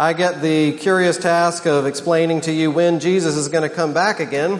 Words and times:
I 0.00 0.14
get 0.14 0.40
the 0.40 0.72
curious 0.72 1.18
task 1.18 1.66
of 1.66 1.84
explaining 1.84 2.40
to 2.42 2.52
you 2.52 2.70
when 2.70 3.00
Jesus 3.00 3.36
is 3.36 3.48
going 3.48 3.68
to 3.68 3.76
come 3.76 3.92
back 3.92 4.18
again, 4.18 4.56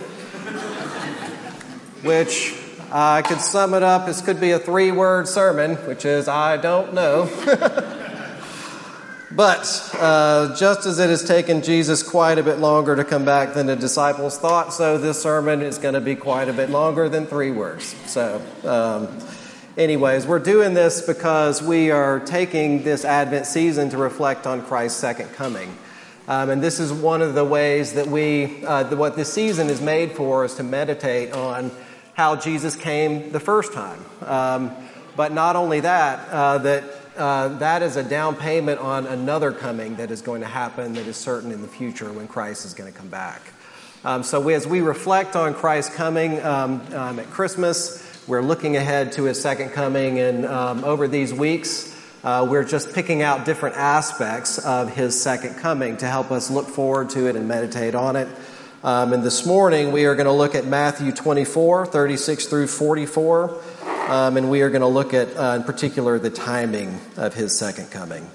which 2.02 2.54
I 2.92 3.22
could 3.22 3.40
sum 3.40 3.72
it 3.72 3.82
up. 3.82 4.04
This 4.04 4.20
could 4.20 4.38
be 4.38 4.50
a 4.50 4.58
three 4.58 4.92
word 4.92 5.26
sermon, 5.26 5.76
which 5.86 6.04
is 6.04 6.28
I 6.28 6.58
don't 6.58 6.92
know. 6.92 7.24
but 9.30 9.90
uh, 9.98 10.54
just 10.56 10.84
as 10.84 10.98
it 10.98 11.08
has 11.08 11.24
taken 11.24 11.62
Jesus 11.62 12.02
quite 12.02 12.36
a 12.36 12.42
bit 12.42 12.58
longer 12.58 12.94
to 12.94 13.02
come 13.02 13.24
back 13.24 13.54
than 13.54 13.64
the 13.64 13.76
disciples 13.76 14.36
thought, 14.36 14.74
so 14.74 14.98
this 14.98 15.22
sermon 15.22 15.62
is 15.62 15.78
going 15.78 15.94
to 15.94 16.02
be 16.02 16.16
quite 16.16 16.50
a 16.50 16.52
bit 16.52 16.68
longer 16.68 17.08
than 17.08 17.24
three 17.24 17.50
words. 17.50 17.96
So, 18.04 18.42
um, 18.64 19.08
anyways, 19.76 20.26
we're 20.26 20.38
doing 20.38 20.74
this 20.74 21.02
because 21.02 21.62
we 21.62 21.90
are 21.90 22.20
taking 22.20 22.82
this 22.82 23.04
Advent 23.04 23.46
season 23.46 23.90
to 23.90 23.96
reflect 23.96 24.46
on 24.46 24.62
Christ's 24.62 24.98
second 24.98 25.32
coming. 25.32 25.76
Um, 26.28 26.50
and 26.50 26.62
this 26.62 26.78
is 26.78 26.92
one 26.92 27.22
of 27.22 27.34
the 27.34 27.44
ways 27.44 27.94
that 27.94 28.06
we, 28.06 28.64
uh, 28.64 28.84
the, 28.84 28.96
what 28.96 29.16
this 29.16 29.32
season 29.32 29.68
is 29.68 29.80
made 29.80 30.12
for, 30.12 30.44
is 30.44 30.54
to 30.56 30.62
meditate 30.62 31.32
on 31.32 31.70
how 32.14 32.36
Jesus 32.36 32.76
came 32.76 33.32
the 33.32 33.40
first 33.40 33.72
time. 33.72 34.04
Um, 34.22 34.72
but 35.16 35.32
not 35.32 35.56
only 35.56 35.80
that, 35.80 36.28
uh, 36.28 36.58
that 36.58 36.84
uh, 37.16 37.48
that 37.58 37.82
is 37.82 37.96
a 37.96 38.02
down 38.02 38.34
payment 38.36 38.80
on 38.80 39.06
another 39.06 39.52
coming 39.52 39.96
that 39.96 40.10
is 40.10 40.22
going 40.22 40.40
to 40.40 40.46
happen 40.46 40.94
that 40.94 41.06
is 41.06 41.16
certain 41.16 41.52
in 41.52 41.60
the 41.60 41.68
future 41.68 42.10
when 42.12 42.26
Christ 42.26 42.64
is 42.64 42.72
going 42.72 42.90
to 42.90 42.96
come 42.96 43.08
back. 43.08 43.42
Um, 44.04 44.22
so 44.22 44.40
we, 44.40 44.54
as 44.54 44.66
we 44.66 44.80
reflect 44.80 45.36
on 45.36 45.52
Christ's 45.52 45.94
coming 45.94 46.40
um, 46.42 46.80
um, 46.94 47.18
at 47.18 47.26
Christmas, 47.26 48.09
we're 48.30 48.42
looking 48.42 48.76
ahead 48.76 49.10
to 49.10 49.24
his 49.24 49.42
second 49.42 49.70
coming, 49.70 50.20
and 50.20 50.46
um, 50.46 50.84
over 50.84 51.08
these 51.08 51.34
weeks, 51.34 51.92
uh, 52.22 52.46
we're 52.48 52.62
just 52.62 52.94
picking 52.94 53.22
out 53.22 53.44
different 53.44 53.74
aspects 53.76 54.56
of 54.58 54.94
his 54.94 55.20
second 55.20 55.56
coming 55.56 55.96
to 55.96 56.06
help 56.06 56.30
us 56.30 56.48
look 56.48 56.68
forward 56.68 57.10
to 57.10 57.26
it 57.26 57.34
and 57.34 57.48
meditate 57.48 57.96
on 57.96 58.14
it. 58.14 58.28
Um, 58.84 59.12
and 59.12 59.24
this 59.24 59.44
morning 59.44 59.90
we 59.90 60.04
are 60.04 60.14
going 60.14 60.26
to 60.26 60.32
look 60.32 60.54
at 60.54 60.64
Matthew 60.64 61.10
24, 61.10 61.86
36 61.86 62.46
through 62.46 62.68
44. 62.68 63.60
Um, 64.08 64.36
and 64.36 64.48
we 64.48 64.62
are 64.62 64.70
going 64.70 64.82
to 64.82 64.86
look 64.86 65.12
at, 65.12 65.36
uh, 65.36 65.56
in 65.56 65.64
particular, 65.64 66.20
the 66.20 66.30
timing 66.30 67.00
of 67.16 67.34
his 67.34 67.58
second 67.58 67.90
coming. 67.90 68.30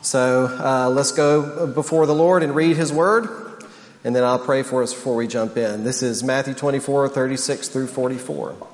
So 0.00 0.46
uh, 0.46 0.90
let's 0.90 1.10
go 1.10 1.66
before 1.66 2.06
the 2.06 2.14
Lord 2.14 2.44
and 2.44 2.54
read 2.54 2.76
his 2.76 2.92
word. 2.92 3.64
And 4.04 4.14
then 4.14 4.22
I'll 4.22 4.38
pray 4.38 4.62
for 4.62 4.84
us 4.84 4.94
before 4.94 5.16
we 5.16 5.26
jump 5.26 5.56
in. 5.56 5.82
This 5.82 6.04
is 6.04 6.22
Matthew 6.22 6.54
24, 6.54 7.08
36 7.08 7.68
through 7.68 7.88
44. 7.88 8.73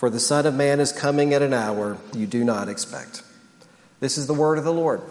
for 0.00 0.08
the 0.08 0.18
Son 0.18 0.46
of 0.46 0.54
Man 0.54 0.80
is 0.80 0.92
coming 0.92 1.34
at 1.34 1.42
an 1.42 1.52
hour 1.52 1.98
you 2.14 2.26
do 2.26 2.42
not 2.42 2.70
expect. 2.70 3.22
This 4.00 4.16
is 4.16 4.26
the 4.26 4.32
word 4.32 4.56
of 4.56 4.64
the 4.64 4.72
Lord. 4.72 5.02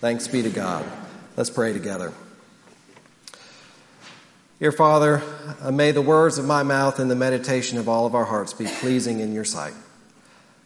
Thanks 0.00 0.26
be 0.26 0.42
to 0.42 0.50
God. 0.50 0.84
Let's 1.36 1.48
pray 1.48 1.72
together. 1.72 2.12
Dear 4.58 4.72
Father, 4.72 5.22
uh, 5.62 5.70
may 5.70 5.92
the 5.92 6.02
words 6.02 6.38
of 6.38 6.44
my 6.44 6.64
mouth 6.64 6.98
and 6.98 7.08
the 7.08 7.14
meditation 7.14 7.78
of 7.78 7.88
all 7.88 8.04
of 8.04 8.16
our 8.16 8.24
hearts 8.24 8.52
be 8.52 8.64
pleasing 8.64 9.20
in 9.20 9.32
your 9.32 9.44
sight. 9.44 9.74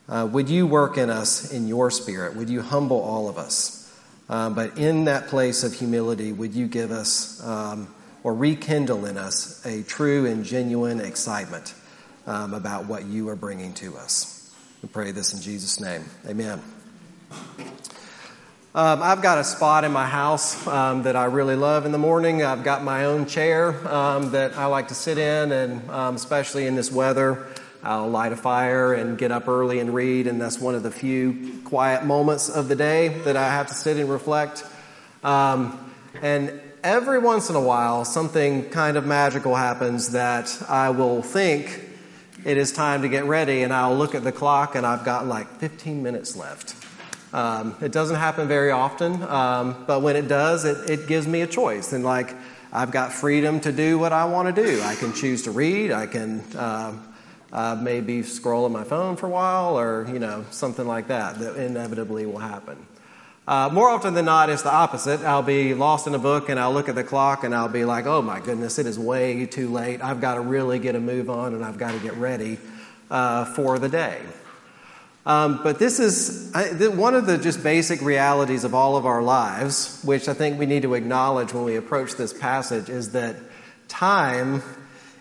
Uh, 0.08 0.26
would 0.32 0.48
you 0.48 0.66
work 0.66 0.96
in 0.96 1.10
us 1.10 1.52
in 1.52 1.68
your 1.68 1.90
spirit? 1.90 2.36
Would 2.36 2.48
you 2.48 2.62
humble 2.62 3.02
all 3.02 3.28
of 3.28 3.36
us? 3.36 3.94
Um, 4.30 4.54
but 4.54 4.78
in 4.78 5.04
that 5.04 5.28
place 5.28 5.64
of 5.64 5.74
humility, 5.74 6.32
would 6.32 6.54
you 6.54 6.66
give 6.66 6.90
us 6.90 7.46
um, 7.46 7.94
or 8.22 8.34
rekindle 8.34 9.04
in 9.04 9.18
us 9.18 9.62
a 9.66 9.82
true 9.82 10.24
and 10.24 10.46
genuine 10.46 10.98
excitement 10.98 11.74
um, 12.26 12.54
about 12.54 12.86
what 12.86 13.04
you 13.04 13.28
are 13.28 13.36
bringing 13.36 13.72
to 13.74 13.96
us? 13.96 14.54
We 14.82 14.88
pray 14.88 15.12
this 15.12 15.34
in 15.34 15.40
Jesus' 15.40 15.80
name. 15.80 16.04
Amen. 16.26 16.62
Um, 18.72 19.02
I've 19.02 19.20
got 19.20 19.38
a 19.38 19.44
spot 19.44 19.82
in 19.82 19.90
my 19.90 20.06
house 20.06 20.64
um, 20.66 21.02
that 21.02 21.16
I 21.16 21.24
really 21.24 21.56
love 21.56 21.86
in 21.86 21.92
the 21.92 21.98
morning. 21.98 22.44
I've 22.44 22.62
got 22.62 22.84
my 22.84 23.06
own 23.06 23.26
chair 23.26 23.70
um, 23.92 24.30
that 24.30 24.56
I 24.56 24.66
like 24.66 24.88
to 24.88 24.94
sit 24.94 25.18
in, 25.18 25.50
and 25.50 25.90
um, 25.90 26.14
especially 26.14 26.66
in 26.66 26.76
this 26.76 26.92
weather, 26.92 27.48
I'll 27.82 28.08
light 28.08 28.30
a 28.32 28.36
fire 28.36 28.94
and 28.94 29.18
get 29.18 29.32
up 29.32 29.48
early 29.48 29.80
and 29.80 29.92
read, 29.92 30.28
and 30.28 30.40
that's 30.40 30.60
one 30.60 30.76
of 30.76 30.84
the 30.84 30.90
few 30.92 31.60
quiet 31.64 32.04
moments 32.04 32.48
of 32.48 32.68
the 32.68 32.76
day 32.76 33.08
that 33.24 33.36
I 33.36 33.50
have 33.50 33.66
to 33.66 33.74
sit 33.74 33.96
and 33.96 34.08
reflect. 34.08 34.64
Um, 35.24 35.92
and 36.22 36.60
every 36.84 37.18
once 37.18 37.50
in 37.50 37.56
a 37.56 37.60
while, 37.60 38.04
something 38.04 38.70
kind 38.70 38.96
of 38.96 39.04
magical 39.04 39.56
happens 39.56 40.12
that 40.12 40.56
I 40.68 40.90
will 40.90 41.22
think 41.22 41.89
it 42.44 42.56
is 42.56 42.72
time 42.72 43.02
to 43.02 43.08
get 43.08 43.24
ready, 43.24 43.62
and 43.62 43.72
I'll 43.72 43.96
look 43.96 44.14
at 44.14 44.24
the 44.24 44.32
clock, 44.32 44.74
and 44.74 44.86
I've 44.86 45.04
got 45.04 45.26
like 45.26 45.48
15 45.58 46.02
minutes 46.02 46.36
left. 46.36 46.74
Um, 47.32 47.76
it 47.80 47.92
doesn't 47.92 48.16
happen 48.16 48.48
very 48.48 48.70
often, 48.70 49.22
um, 49.22 49.84
but 49.86 50.02
when 50.02 50.16
it 50.16 50.26
does, 50.26 50.64
it, 50.64 50.90
it 50.90 51.06
gives 51.06 51.26
me 51.26 51.42
a 51.42 51.46
choice. 51.46 51.92
And 51.92 52.04
like, 52.04 52.34
I've 52.72 52.90
got 52.90 53.12
freedom 53.12 53.60
to 53.60 53.72
do 53.72 53.98
what 53.98 54.12
I 54.12 54.24
want 54.24 54.54
to 54.54 54.64
do. 54.64 54.80
I 54.82 54.94
can 54.94 55.12
choose 55.12 55.42
to 55.42 55.50
read. 55.50 55.92
I 55.92 56.06
can 56.06 56.40
uh, 56.56 56.92
uh, 57.52 57.78
maybe 57.80 58.22
scroll 58.22 58.64
on 58.64 58.72
my 58.72 58.84
phone 58.84 59.16
for 59.16 59.26
a 59.26 59.30
while, 59.30 59.78
or 59.78 60.08
you 60.12 60.18
know 60.18 60.44
something 60.50 60.86
like 60.86 61.08
that. 61.08 61.38
That 61.38 61.56
inevitably 61.56 62.26
will 62.26 62.38
happen. 62.38 62.86
Uh, 63.48 63.68
more 63.72 63.88
often 63.88 64.14
than 64.14 64.26
not, 64.26 64.50
it's 64.50 64.62
the 64.62 64.72
opposite. 64.72 65.20
I'll 65.22 65.42
be 65.42 65.74
lost 65.74 66.06
in 66.06 66.14
a 66.14 66.18
book, 66.18 66.48
and 66.48 66.60
I'll 66.60 66.72
look 66.72 66.88
at 66.88 66.94
the 66.94 67.04
clock, 67.04 67.42
and 67.42 67.54
I'll 67.54 67.68
be 67.68 67.84
like, 67.84 68.06
"Oh 68.06 68.22
my 68.22 68.38
goodness, 68.38 68.78
it 68.78 68.86
is 68.86 68.98
way 68.98 69.46
too 69.46 69.68
late. 69.68 70.02
I've 70.02 70.20
got 70.20 70.34
to 70.34 70.40
really 70.40 70.78
get 70.78 70.94
a 70.94 71.00
move 71.00 71.28
on, 71.30 71.54
and 71.54 71.64
I've 71.64 71.78
got 71.78 71.92
to 71.92 71.98
get 71.98 72.14
ready 72.14 72.58
uh, 73.10 73.46
for 73.46 73.78
the 73.78 73.88
day." 73.88 74.20
Um, 75.26 75.60
but 75.62 75.78
this 75.78 76.00
is 76.00 76.52
one 76.96 77.14
of 77.14 77.26
the 77.26 77.38
just 77.38 77.62
basic 77.62 78.00
realities 78.00 78.64
of 78.64 78.74
all 78.74 78.96
of 78.96 79.04
our 79.04 79.22
lives, 79.22 80.00
which 80.02 80.28
I 80.28 80.34
think 80.34 80.58
we 80.58 80.66
need 80.66 80.82
to 80.82 80.94
acknowledge 80.94 81.52
when 81.52 81.64
we 81.64 81.76
approach 81.76 82.14
this 82.14 82.32
passage, 82.32 82.88
is 82.88 83.12
that 83.12 83.36
time 83.88 84.62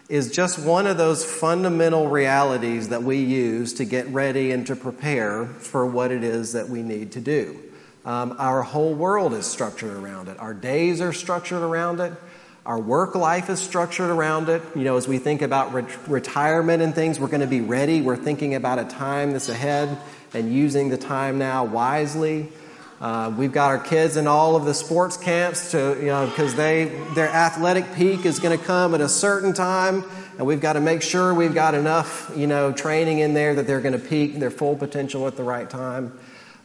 is 0.07 0.31
just 0.31 0.57
one 0.57 0.87
of 0.87 0.97
those 0.97 1.23
fundamental 1.23 2.07
realities 2.07 2.89
that 2.89 3.03
we 3.03 3.17
use 3.17 3.73
to 3.73 3.85
get 3.85 4.07
ready 4.07 4.51
and 4.51 4.65
to 4.67 4.75
prepare 4.75 5.45
for 5.45 5.85
what 5.85 6.11
it 6.11 6.23
is 6.23 6.53
that 6.53 6.69
we 6.69 6.81
need 6.81 7.11
to 7.11 7.21
do. 7.21 7.59
Um, 8.05 8.35
our 8.39 8.61
whole 8.61 8.93
world 8.93 9.33
is 9.33 9.45
structured 9.45 9.91
around 9.91 10.29
it. 10.29 10.39
Our 10.39 10.53
days 10.53 11.01
are 11.01 11.13
structured 11.13 11.61
around 11.61 11.99
it. 11.99 12.13
Our 12.65 12.79
work 12.79 13.15
life 13.15 13.49
is 13.49 13.59
structured 13.59 14.09
around 14.09 14.47
it. 14.47 14.61
You 14.75 14.83
know, 14.83 14.97
as 14.97 15.07
we 15.07 15.17
think 15.17 15.41
about 15.41 15.73
re- 15.73 15.85
retirement 16.07 16.81
and 16.81 16.93
things, 16.93 17.19
we're 17.19 17.27
going 17.27 17.41
to 17.41 17.47
be 17.47 17.61
ready. 17.61 18.01
We're 18.01 18.15
thinking 18.15 18.55
about 18.55 18.79
a 18.79 18.85
time 18.85 19.31
that's 19.31 19.49
ahead 19.49 19.97
and 20.33 20.53
using 20.53 20.89
the 20.89 20.97
time 20.97 21.37
now 21.39 21.65
wisely. 21.65 22.49
Uh, 23.01 23.33
we've 23.37 23.53
got 23.53 23.69
our 23.69 23.79
kids 23.79 24.17
in 24.17 24.27
all 24.27 24.55
of 24.57 24.65
the 24.65 24.73
sports 24.73 25.15
camps 25.15 25.71
to, 25.71 25.97
you 25.99 26.07
know, 26.07 26.27
because 26.27 26.55
they 26.55 26.85
their 27.15 27.29
athletic 27.29 27.93
peak 27.95 28.25
is 28.25 28.39
going 28.39 28.57
to 28.57 28.63
come 28.63 28.93
at 28.93 28.99
a 28.99 29.07
certain 29.07 29.53
time, 29.53 30.03
and 30.37 30.45
we've 30.45 30.59
got 30.59 30.73
to 30.73 30.81
make 30.81 31.01
sure 31.01 31.33
we've 31.33 31.53
got 31.53 31.75
enough, 31.75 32.29
you 32.35 32.45
know, 32.45 32.73
training 32.73 33.19
in 33.19 33.33
there 33.33 33.55
that 33.55 33.67
they're 33.67 33.79
going 33.79 33.99
to 33.99 34.05
peak 34.05 34.37
their 34.39 34.51
full 34.51 34.75
potential 34.75 35.27
at 35.27 35.37
the 35.37 35.43
right 35.43 35.69
time. 35.69 36.11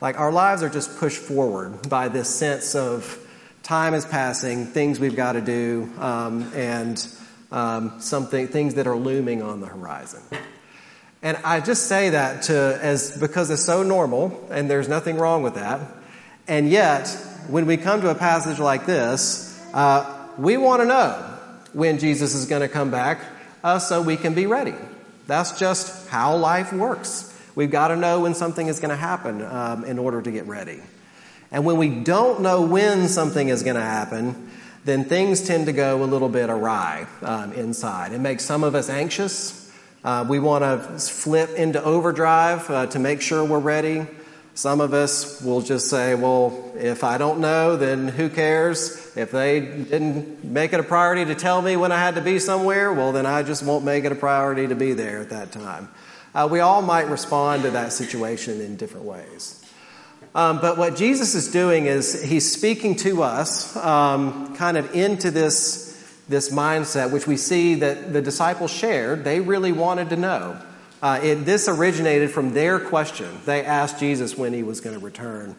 Like 0.00 0.18
our 0.18 0.32
lives 0.32 0.62
are 0.62 0.68
just 0.68 0.98
pushed 0.98 1.18
forward 1.18 1.88
by 1.88 2.08
this 2.08 2.28
sense 2.28 2.74
of 2.74 3.18
time 3.62 3.94
is 3.94 4.04
passing, 4.04 4.66
things 4.66 5.00
we've 5.00 5.16
got 5.16 5.32
to 5.32 5.40
do, 5.40 5.90
um, 5.98 6.50
and 6.54 7.06
um, 7.50 8.00
something 8.00 8.48
things 8.48 8.74
that 8.74 8.86
are 8.86 8.96
looming 8.96 9.42
on 9.42 9.60
the 9.60 9.66
horizon. 9.66 10.20
And 11.22 11.38
I 11.38 11.60
just 11.60 11.86
say 11.86 12.10
that 12.10 12.42
to 12.44 12.78
as 12.82 13.18
because 13.18 13.50
it's 13.50 13.64
so 13.64 13.82
normal, 13.82 14.46
and 14.50 14.68
there's 14.68 14.88
nothing 14.88 15.16
wrong 15.16 15.42
with 15.42 15.54
that. 15.54 15.80
And 16.46 16.68
yet, 16.68 17.08
when 17.48 17.64
we 17.64 17.78
come 17.78 18.02
to 18.02 18.10
a 18.10 18.14
passage 18.14 18.58
like 18.58 18.84
this, 18.84 19.58
uh, 19.72 20.28
we 20.36 20.58
want 20.58 20.82
to 20.82 20.86
know 20.86 21.38
when 21.72 21.98
Jesus 21.98 22.34
is 22.34 22.46
going 22.46 22.60
to 22.60 22.68
come 22.68 22.90
back 22.90 23.20
uh, 23.62 23.78
so 23.78 24.02
we 24.02 24.16
can 24.16 24.34
be 24.34 24.46
ready. 24.46 24.74
That's 25.26 25.58
just 25.58 26.08
how 26.08 26.36
life 26.36 26.72
works. 26.72 27.33
We've 27.54 27.70
got 27.70 27.88
to 27.88 27.96
know 27.96 28.20
when 28.20 28.34
something 28.34 28.66
is 28.66 28.80
going 28.80 28.90
to 28.90 28.96
happen 28.96 29.42
um, 29.42 29.84
in 29.84 29.98
order 29.98 30.20
to 30.20 30.30
get 30.30 30.46
ready. 30.46 30.80
And 31.52 31.64
when 31.64 31.76
we 31.76 31.88
don't 31.88 32.40
know 32.40 32.62
when 32.62 33.08
something 33.08 33.48
is 33.48 33.62
going 33.62 33.76
to 33.76 33.82
happen, 33.82 34.50
then 34.84 35.04
things 35.04 35.46
tend 35.46 35.66
to 35.66 35.72
go 35.72 36.02
a 36.02 36.06
little 36.06 36.28
bit 36.28 36.50
awry 36.50 37.06
um, 37.22 37.52
inside. 37.52 38.12
It 38.12 38.18
makes 38.18 38.44
some 38.44 38.64
of 38.64 38.74
us 38.74 38.90
anxious. 38.90 39.72
Uh, 40.02 40.26
we 40.28 40.38
want 40.38 40.64
to 40.64 40.98
flip 40.98 41.50
into 41.50 41.82
overdrive 41.82 42.68
uh, 42.70 42.86
to 42.86 42.98
make 42.98 43.20
sure 43.20 43.44
we're 43.44 43.58
ready. 43.58 44.06
Some 44.54 44.80
of 44.80 44.92
us 44.92 45.40
will 45.40 45.62
just 45.62 45.88
say, 45.88 46.14
well, 46.14 46.72
if 46.76 47.02
I 47.02 47.18
don't 47.18 47.40
know, 47.40 47.76
then 47.76 48.08
who 48.08 48.28
cares? 48.28 49.16
If 49.16 49.30
they 49.30 49.60
didn't 49.60 50.44
make 50.44 50.72
it 50.72 50.80
a 50.80 50.84
priority 50.84 51.24
to 51.24 51.34
tell 51.34 51.62
me 51.62 51.76
when 51.76 51.90
I 51.90 51.98
had 51.98 52.16
to 52.16 52.20
be 52.20 52.38
somewhere, 52.38 52.92
well, 52.92 53.12
then 53.12 53.26
I 53.26 53.42
just 53.42 53.64
won't 53.64 53.84
make 53.84 54.04
it 54.04 54.12
a 54.12 54.16
priority 54.16 54.66
to 54.68 54.74
be 54.74 54.92
there 54.92 55.20
at 55.20 55.30
that 55.30 55.50
time. 55.50 55.88
Uh, 56.34 56.48
we 56.50 56.60
all 56.60 56.82
might 56.82 57.08
respond 57.08 57.62
to 57.62 57.70
that 57.70 57.92
situation 57.92 58.60
in 58.60 58.76
different 58.76 59.06
ways. 59.06 59.64
Um, 60.34 60.60
but 60.60 60.76
what 60.76 60.96
Jesus 60.96 61.36
is 61.36 61.52
doing 61.52 61.86
is 61.86 62.20
he's 62.22 62.50
speaking 62.50 62.96
to 62.96 63.22
us 63.22 63.76
um, 63.76 64.56
kind 64.56 64.76
of 64.76 64.92
into 64.94 65.30
this, 65.30 66.18
this 66.28 66.50
mindset, 66.50 67.12
which 67.12 67.28
we 67.28 67.36
see 67.36 67.76
that 67.76 68.12
the 68.12 68.20
disciples 68.20 68.72
shared. 68.72 69.22
They 69.22 69.38
really 69.38 69.70
wanted 69.70 70.10
to 70.10 70.16
know. 70.16 70.60
Uh, 71.00 71.20
it, 71.22 71.34
this 71.44 71.68
originated 71.68 72.32
from 72.32 72.52
their 72.52 72.80
question. 72.80 73.28
They 73.44 73.64
asked 73.64 74.00
Jesus 74.00 74.36
when 74.36 74.52
he 74.52 74.64
was 74.64 74.80
going 74.80 74.98
to 74.98 75.04
return. 75.04 75.54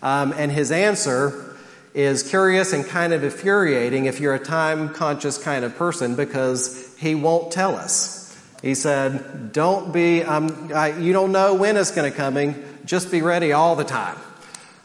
Um, 0.00 0.32
and 0.36 0.52
his 0.52 0.70
answer 0.70 1.56
is 1.92 2.22
curious 2.22 2.72
and 2.72 2.86
kind 2.86 3.12
of 3.12 3.24
infuriating 3.24 4.04
if 4.04 4.20
you're 4.20 4.34
a 4.34 4.38
time 4.38 4.90
conscious 4.90 5.42
kind 5.42 5.64
of 5.64 5.74
person 5.74 6.14
because 6.14 6.96
he 6.98 7.16
won't 7.16 7.50
tell 7.50 7.74
us. 7.74 8.19
He 8.62 8.74
said, 8.74 9.52
Don't 9.52 9.92
be, 9.92 10.22
um, 10.22 10.70
I, 10.74 10.98
you 10.98 11.12
don't 11.12 11.32
know 11.32 11.54
when 11.54 11.76
it's 11.76 11.90
going 11.90 12.10
to 12.10 12.16
coming, 12.16 12.62
just 12.84 13.10
be 13.10 13.22
ready 13.22 13.52
all 13.52 13.76
the 13.76 13.84
time. 13.84 14.16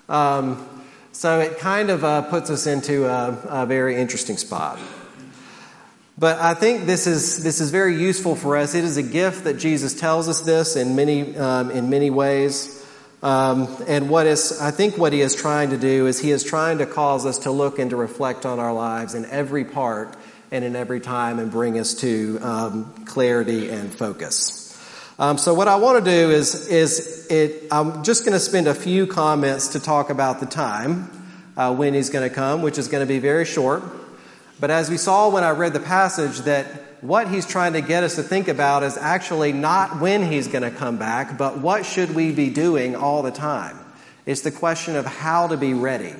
Um, 0.07 0.67
so 1.11 1.39
it 1.39 1.59
kind 1.59 1.89
of 1.89 2.03
uh, 2.03 2.23
puts 2.23 2.49
us 2.49 2.67
into 2.67 3.05
a, 3.05 3.37
a 3.49 3.65
very 3.65 3.95
interesting 3.95 4.37
spot. 4.37 4.79
But 6.17 6.39
I 6.39 6.53
think 6.53 6.85
this 6.85 7.07
is, 7.07 7.43
this 7.43 7.59
is 7.59 7.71
very 7.71 7.99
useful 7.99 8.35
for 8.35 8.55
us. 8.55 8.73
It 8.73 8.85
is 8.85 8.95
a 8.95 9.03
gift 9.03 9.43
that 9.43 9.57
Jesus 9.57 9.93
tells 9.93 10.29
us 10.29 10.41
this 10.41 10.77
in 10.77 10.95
many, 10.95 11.35
um, 11.35 11.71
in 11.71 11.89
many 11.89 12.09
ways. 12.09 12.85
Um, 13.21 13.67
and 13.87 14.09
what 14.09 14.25
is, 14.25 14.61
I 14.61 14.71
think 14.71 14.97
what 14.97 15.11
he 15.11 15.19
is 15.19 15.35
trying 15.35 15.71
to 15.71 15.77
do 15.77 16.07
is 16.07 16.19
he 16.19 16.31
is 16.31 16.43
trying 16.43 16.77
to 16.77 16.85
cause 16.85 17.25
us 17.25 17.39
to 17.39 17.51
look 17.51 17.79
and 17.79 17.89
to 17.89 17.95
reflect 17.97 18.45
on 18.45 18.59
our 18.59 18.73
lives 18.73 19.13
in 19.13 19.25
every 19.25 19.65
part 19.65 20.15
and 20.51 20.63
in 20.63 20.75
every 20.75 20.99
time 20.99 21.39
and 21.39 21.51
bring 21.51 21.79
us 21.79 21.93
to 21.95 22.39
um, 22.41 23.05
clarity 23.05 23.69
and 23.69 23.93
focus. 23.93 24.61
Um, 25.17 25.37
so 25.37 25.53
what 25.53 25.67
I 25.67 25.77
want 25.77 26.03
to 26.03 26.11
do 26.11 26.31
is, 26.31 26.67
is 26.67 27.27
it, 27.29 27.67
I'm 27.71 28.03
just 28.03 28.25
going 28.25 28.33
to 28.33 28.39
spend 28.39 28.67
a 28.67 28.75
few 28.75 29.07
comments 29.07 29.69
to 29.69 29.79
talk 29.79 30.09
about 30.09 30.41
the 30.41 30.45
time 30.45 31.09
uh, 31.55 31.73
when 31.73 31.93
he's 31.93 32.09
going 32.09 32.27
to 32.27 32.33
come, 32.33 32.61
which 32.61 32.77
is 32.77 32.89
going 32.89 33.01
to 33.01 33.07
be 33.07 33.19
very 33.19 33.45
short. 33.45 33.83
But 34.59 34.71
as 34.71 34.89
we 34.89 34.97
saw 34.97 35.29
when 35.29 35.43
I 35.43 35.51
read 35.51 35.73
the 35.73 35.79
passage, 35.79 36.39
that 36.39 36.65
what 37.01 37.29
he's 37.29 37.45
trying 37.45 37.73
to 37.73 37.81
get 37.81 38.03
us 38.03 38.15
to 38.15 38.23
think 38.23 38.47
about 38.47 38.83
is 38.83 38.97
actually 38.97 39.53
not 39.53 39.99
when 39.99 40.29
he's 40.29 40.47
going 40.47 40.63
to 40.63 40.71
come 40.71 40.97
back, 40.97 41.37
but 41.37 41.59
what 41.59 41.85
should 41.85 42.13
we 42.13 42.31
be 42.31 42.49
doing 42.49 42.95
all 42.95 43.21
the 43.21 43.31
time? 43.31 43.77
It's 44.25 44.41
the 44.41 44.51
question 44.51 44.95
of 44.95 45.05
how 45.05 45.47
to 45.47 45.57
be 45.57 45.73
ready. 45.73 46.13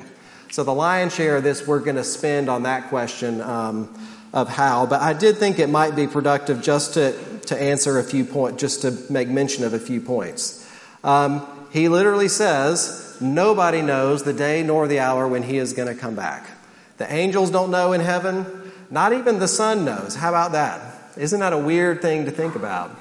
So 0.51 0.63
the 0.63 0.73
lion's 0.73 1.13
share 1.13 1.37
of 1.37 1.43
this 1.43 1.67
we're 1.67 1.79
going 1.79 1.95
to 1.95 2.03
spend 2.03 2.49
on 2.49 2.63
that 2.63 2.89
question 2.89 3.41
um, 3.41 3.93
of 4.33 4.49
how. 4.49 4.85
But 4.85 5.01
I 5.01 5.13
did 5.13 5.37
think 5.37 5.59
it 5.59 5.69
might 5.69 5.95
be 5.95 6.07
productive 6.07 6.61
just 6.61 6.93
to, 6.95 7.13
to 7.47 7.61
answer 7.61 7.99
a 7.99 8.03
few 8.03 8.25
points, 8.25 8.61
just 8.61 8.81
to 8.83 8.97
make 9.09 9.27
mention 9.27 9.63
of 9.63 9.73
a 9.73 9.79
few 9.79 10.01
points. 10.01 10.69
Um, 11.03 11.45
he 11.71 11.89
literally 11.89 12.27
says, 12.27 13.17
Nobody 13.21 13.81
knows 13.81 14.23
the 14.23 14.33
day 14.33 14.61
nor 14.63 14.87
the 14.87 14.99
hour 14.99 15.27
when 15.27 15.43
he 15.43 15.57
is 15.57 15.73
going 15.73 15.87
to 15.87 15.95
come 15.95 16.15
back. 16.15 16.49
The 16.97 17.11
angels 17.11 17.49
don't 17.49 17.71
know 17.71 17.93
in 17.93 18.01
heaven. 18.01 18.45
Not 18.89 19.13
even 19.13 19.39
the 19.39 19.47
Son 19.47 19.85
knows. 19.85 20.15
How 20.15 20.29
about 20.29 20.51
that? 20.51 20.81
Isn't 21.17 21.39
that 21.39 21.53
a 21.53 21.57
weird 21.57 22.01
thing 22.01 22.25
to 22.25 22.31
think 22.31 22.55
about? 22.55 22.91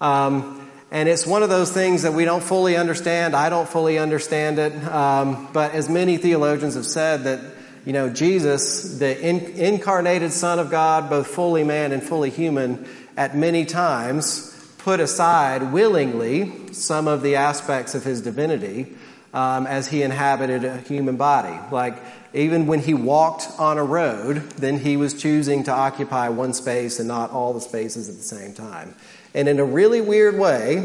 Um, 0.00 0.57
and 0.90 1.08
it's 1.08 1.26
one 1.26 1.42
of 1.42 1.50
those 1.50 1.70
things 1.70 2.02
that 2.02 2.14
we 2.14 2.24
don't 2.24 2.42
fully 2.42 2.76
understand. 2.76 3.36
I 3.36 3.50
don't 3.50 3.68
fully 3.68 3.98
understand 3.98 4.58
it. 4.58 4.72
Um, 4.84 5.48
but 5.52 5.72
as 5.72 5.88
many 5.88 6.16
theologians 6.16 6.74
have 6.74 6.86
said, 6.86 7.24
that 7.24 7.40
you 7.84 7.92
know 7.92 8.08
Jesus, 8.08 8.98
the 8.98 9.20
in, 9.20 9.40
incarnated 9.40 10.32
Son 10.32 10.58
of 10.58 10.70
God, 10.70 11.10
both 11.10 11.26
fully 11.26 11.64
man 11.64 11.92
and 11.92 12.02
fully 12.02 12.30
human, 12.30 12.86
at 13.16 13.36
many 13.36 13.64
times 13.64 14.54
put 14.78 15.00
aside 15.00 15.72
willingly 15.72 16.72
some 16.72 17.06
of 17.08 17.20
the 17.20 17.36
aspects 17.36 17.94
of 17.94 18.04
his 18.04 18.22
divinity 18.22 18.96
um, 19.34 19.66
as 19.66 19.88
he 19.88 20.02
inhabited 20.02 20.64
a 20.64 20.78
human 20.78 21.16
body. 21.16 21.58
Like 21.70 22.02
even 22.32 22.66
when 22.66 22.80
he 22.80 22.94
walked 22.94 23.48
on 23.58 23.76
a 23.76 23.84
road, 23.84 24.50
then 24.52 24.78
he 24.78 24.96
was 24.96 25.20
choosing 25.20 25.64
to 25.64 25.72
occupy 25.72 26.28
one 26.30 26.54
space 26.54 26.98
and 26.98 27.08
not 27.08 27.30
all 27.30 27.52
the 27.52 27.60
spaces 27.60 28.08
at 28.08 28.16
the 28.16 28.22
same 28.22 28.54
time. 28.54 28.94
And 29.38 29.48
in 29.48 29.60
a 29.60 29.64
really 29.64 30.00
weird 30.00 30.36
way, 30.36 30.78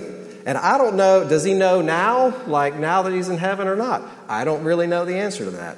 and 0.45 0.59
I 0.59 0.77
don't 0.77 0.95
know, 0.95 1.27
does 1.27 1.44
he 1.44 1.55
know 1.55 1.81
now, 1.81 2.45
like 2.45 2.75
now 2.75 3.01
that 3.01 3.11
he's 3.11 3.27
in 3.27 3.39
heaven 3.39 3.67
or 3.67 3.75
not? 3.75 4.03
I 4.29 4.45
don't 4.45 4.63
really 4.63 4.85
know 4.85 5.05
the 5.05 5.15
answer 5.15 5.44
to 5.45 5.51
that. 5.51 5.75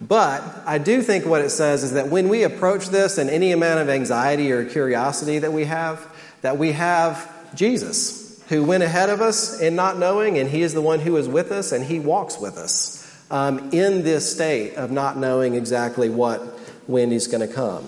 But 0.00 0.42
I 0.66 0.78
do 0.78 1.02
think 1.02 1.24
what 1.24 1.40
it 1.40 1.50
says 1.50 1.84
is 1.84 1.92
that 1.92 2.08
when 2.08 2.28
we 2.28 2.42
approach 2.42 2.88
this 2.88 3.16
and 3.18 3.30
any 3.30 3.52
amount 3.52 3.78
of 3.78 3.88
anxiety 3.88 4.50
or 4.50 4.64
curiosity 4.64 5.38
that 5.38 5.52
we 5.52 5.66
have, 5.66 6.04
that 6.42 6.58
we 6.58 6.72
have 6.72 7.32
Jesus 7.54 8.44
who 8.48 8.64
went 8.64 8.82
ahead 8.82 9.08
of 9.08 9.20
us 9.20 9.60
in 9.60 9.76
not 9.76 9.96
knowing, 9.96 10.36
and 10.36 10.50
he 10.50 10.62
is 10.62 10.74
the 10.74 10.82
one 10.82 10.98
who 10.98 11.16
is 11.18 11.28
with 11.28 11.52
us 11.52 11.70
and 11.70 11.84
he 11.84 12.00
walks 12.00 12.40
with 12.40 12.58
us 12.58 13.24
um, 13.30 13.70
in 13.70 14.02
this 14.02 14.32
state 14.32 14.74
of 14.74 14.90
not 14.90 15.16
knowing 15.16 15.54
exactly 15.54 16.08
what, 16.08 16.40
when 16.88 17.12
he's 17.12 17.28
going 17.28 17.46
to 17.46 17.54
come. 17.54 17.86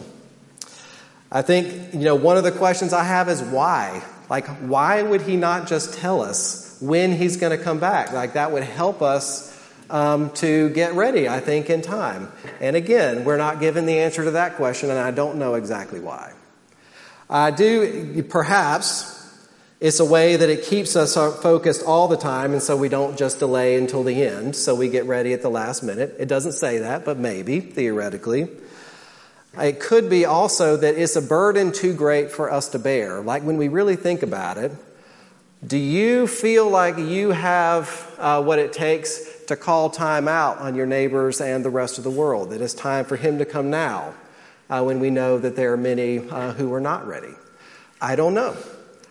I 1.32 1.42
think, 1.42 1.92
you 1.92 2.04
know, 2.04 2.14
one 2.14 2.36
of 2.36 2.44
the 2.44 2.52
questions 2.52 2.92
I 2.92 3.02
have 3.02 3.28
is 3.28 3.42
why? 3.42 4.04
Like, 4.28 4.46
why 4.46 5.02
would 5.02 5.22
he 5.22 5.36
not 5.36 5.68
just 5.68 5.94
tell 5.94 6.22
us 6.22 6.76
when 6.80 7.12
he's 7.12 7.36
going 7.36 7.56
to 7.56 7.62
come 7.62 7.78
back? 7.80 8.12
Like, 8.12 8.34
that 8.34 8.52
would 8.52 8.62
help 8.62 9.00
us 9.00 9.54
um, 9.90 10.30
to 10.34 10.68
get 10.70 10.94
ready, 10.94 11.28
I 11.28 11.40
think, 11.40 11.70
in 11.70 11.82
time. 11.82 12.30
And 12.60 12.76
again, 12.76 13.24
we're 13.24 13.38
not 13.38 13.60
given 13.60 13.86
the 13.86 14.00
answer 14.00 14.24
to 14.24 14.32
that 14.32 14.56
question, 14.56 14.90
and 14.90 14.98
I 14.98 15.10
don't 15.10 15.38
know 15.38 15.54
exactly 15.54 16.00
why. 16.00 16.32
I 17.30 17.50
do, 17.50 18.22
perhaps, 18.24 19.14
it's 19.80 20.00
a 20.00 20.04
way 20.04 20.36
that 20.36 20.48
it 20.48 20.64
keeps 20.64 20.96
us 20.96 21.14
focused 21.14 21.82
all 21.84 22.08
the 22.08 22.16
time, 22.16 22.52
and 22.52 22.62
so 22.62 22.76
we 22.76 22.88
don't 22.88 23.16
just 23.18 23.38
delay 23.38 23.76
until 23.76 24.02
the 24.02 24.22
end, 24.24 24.56
so 24.56 24.74
we 24.74 24.88
get 24.88 25.06
ready 25.06 25.32
at 25.32 25.42
the 25.42 25.50
last 25.50 25.82
minute. 25.82 26.16
It 26.18 26.26
doesn't 26.26 26.52
say 26.52 26.78
that, 26.78 27.04
but 27.04 27.18
maybe, 27.18 27.60
theoretically. 27.60 28.48
It 29.56 29.80
could 29.80 30.10
be 30.10 30.24
also 30.24 30.76
that 30.76 30.96
it's 30.96 31.16
a 31.16 31.22
burden 31.22 31.72
too 31.72 31.94
great 31.94 32.30
for 32.30 32.52
us 32.52 32.68
to 32.68 32.78
bear. 32.78 33.20
Like 33.20 33.42
when 33.42 33.56
we 33.56 33.68
really 33.68 33.96
think 33.96 34.22
about 34.22 34.58
it, 34.58 34.72
do 35.66 35.76
you 35.76 36.26
feel 36.28 36.68
like 36.68 36.98
you 36.98 37.30
have 37.30 38.14
uh, 38.18 38.42
what 38.42 38.60
it 38.60 38.72
takes 38.72 39.44
to 39.46 39.56
call 39.56 39.90
time 39.90 40.28
out 40.28 40.58
on 40.58 40.76
your 40.76 40.86
neighbors 40.86 41.40
and 41.40 41.64
the 41.64 41.70
rest 41.70 41.98
of 41.98 42.04
the 42.04 42.10
world? 42.10 42.50
That 42.50 42.60
it's 42.60 42.74
time 42.74 43.04
for 43.04 43.16
Him 43.16 43.38
to 43.38 43.44
come 43.44 43.68
now 43.70 44.14
uh, 44.70 44.84
when 44.84 45.00
we 45.00 45.10
know 45.10 45.38
that 45.38 45.56
there 45.56 45.72
are 45.72 45.76
many 45.76 46.18
uh, 46.18 46.52
who 46.52 46.72
are 46.74 46.80
not 46.80 47.08
ready? 47.08 47.34
I 48.00 48.14
don't 48.14 48.34
know. 48.34 48.56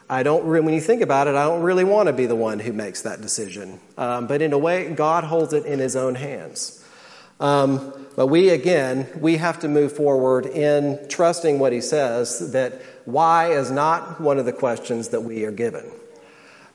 I 0.10 0.24
don't, 0.24 0.46
when 0.46 0.74
you 0.74 0.79
think 0.79 1.01
about 1.01 1.27
it, 1.27 1.36
I 1.36 1.44
don't 1.44 1.63
really 1.63 1.84
want 1.84 2.08
to 2.08 2.13
be 2.13 2.27
the 2.27 2.36
one 2.36 2.60
who 2.60 2.72
makes 2.72 3.01
that 3.01 3.20
decision. 3.20 3.82
Um, 3.98 4.27
but 4.27 4.41
in 4.41 4.53
a 4.53 4.58
way, 4.58 4.89
God 4.94 5.25
holds 5.25 5.51
it 5.51 5.65
in 5.65 5.79
His 5.79 5.98
own 5.98 6.15
hands. 6.15 6.82
Um, 7.39 7.94
but 8.15 8.27
we, 8.27 8.50
again, 8.50 9.08
we 9.20 9.38
have 9.38 9.60
to 9.60 9.67
move 9.67 9.91
forward 9.91 10.46
in 10.46 11.08
trusting 11.08 11.60
what 11.60 11.74
He 11.74 11.82
says, 11.82 12.51
that 12.51 12.82
why 13.06 13.51
is 13.51 13.70
not 13.70 14.20
one 14.20 14.39
of 14.39 14.46
the 14.46 14.53
questions 14.53 15.10
that 15.10 15.22
we 15.22 15.46
are 15.46 15.51
given. 15.51 15.86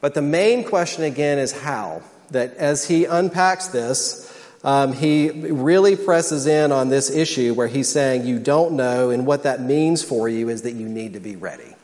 But 0.00 0.14
the 0.14 0.22
main 0.22 0.64
question, 0.64 1.04
again, 1.04 1.38
is 1.38 1.52
how. 1.52 2.02
That 2.30 2.54
as 2.54 2.86
He 2.86 3.04
unpacks 3.04 3.68
this, 3.68 4.32
um, 4.64 4.92
he 4.92 5.30
really 5.30 5.96
presses 5.96 6.46
in 6.46 6.70
on 6.70 6.88
this 6.88 7.10
issue 7.10 7.52
where 7.52 7.66
he's 7.66 7.88
saying 7.88 8.26
you 8.26 8.38
don't 8.38 8.74
know, 8.74 9.10
and 9.10 9.26
what 9.26 9.42
that 9.42 9.60
means 9.60 10.04
for 10.04 10.28
you 10.28 10.48
is 10.48 10.62
that 10.62 10.72
you 10.72 10.88
need 10.88 11.14
to 11.14 11.20
be 11.20 11.34
ready. 11.34 11.74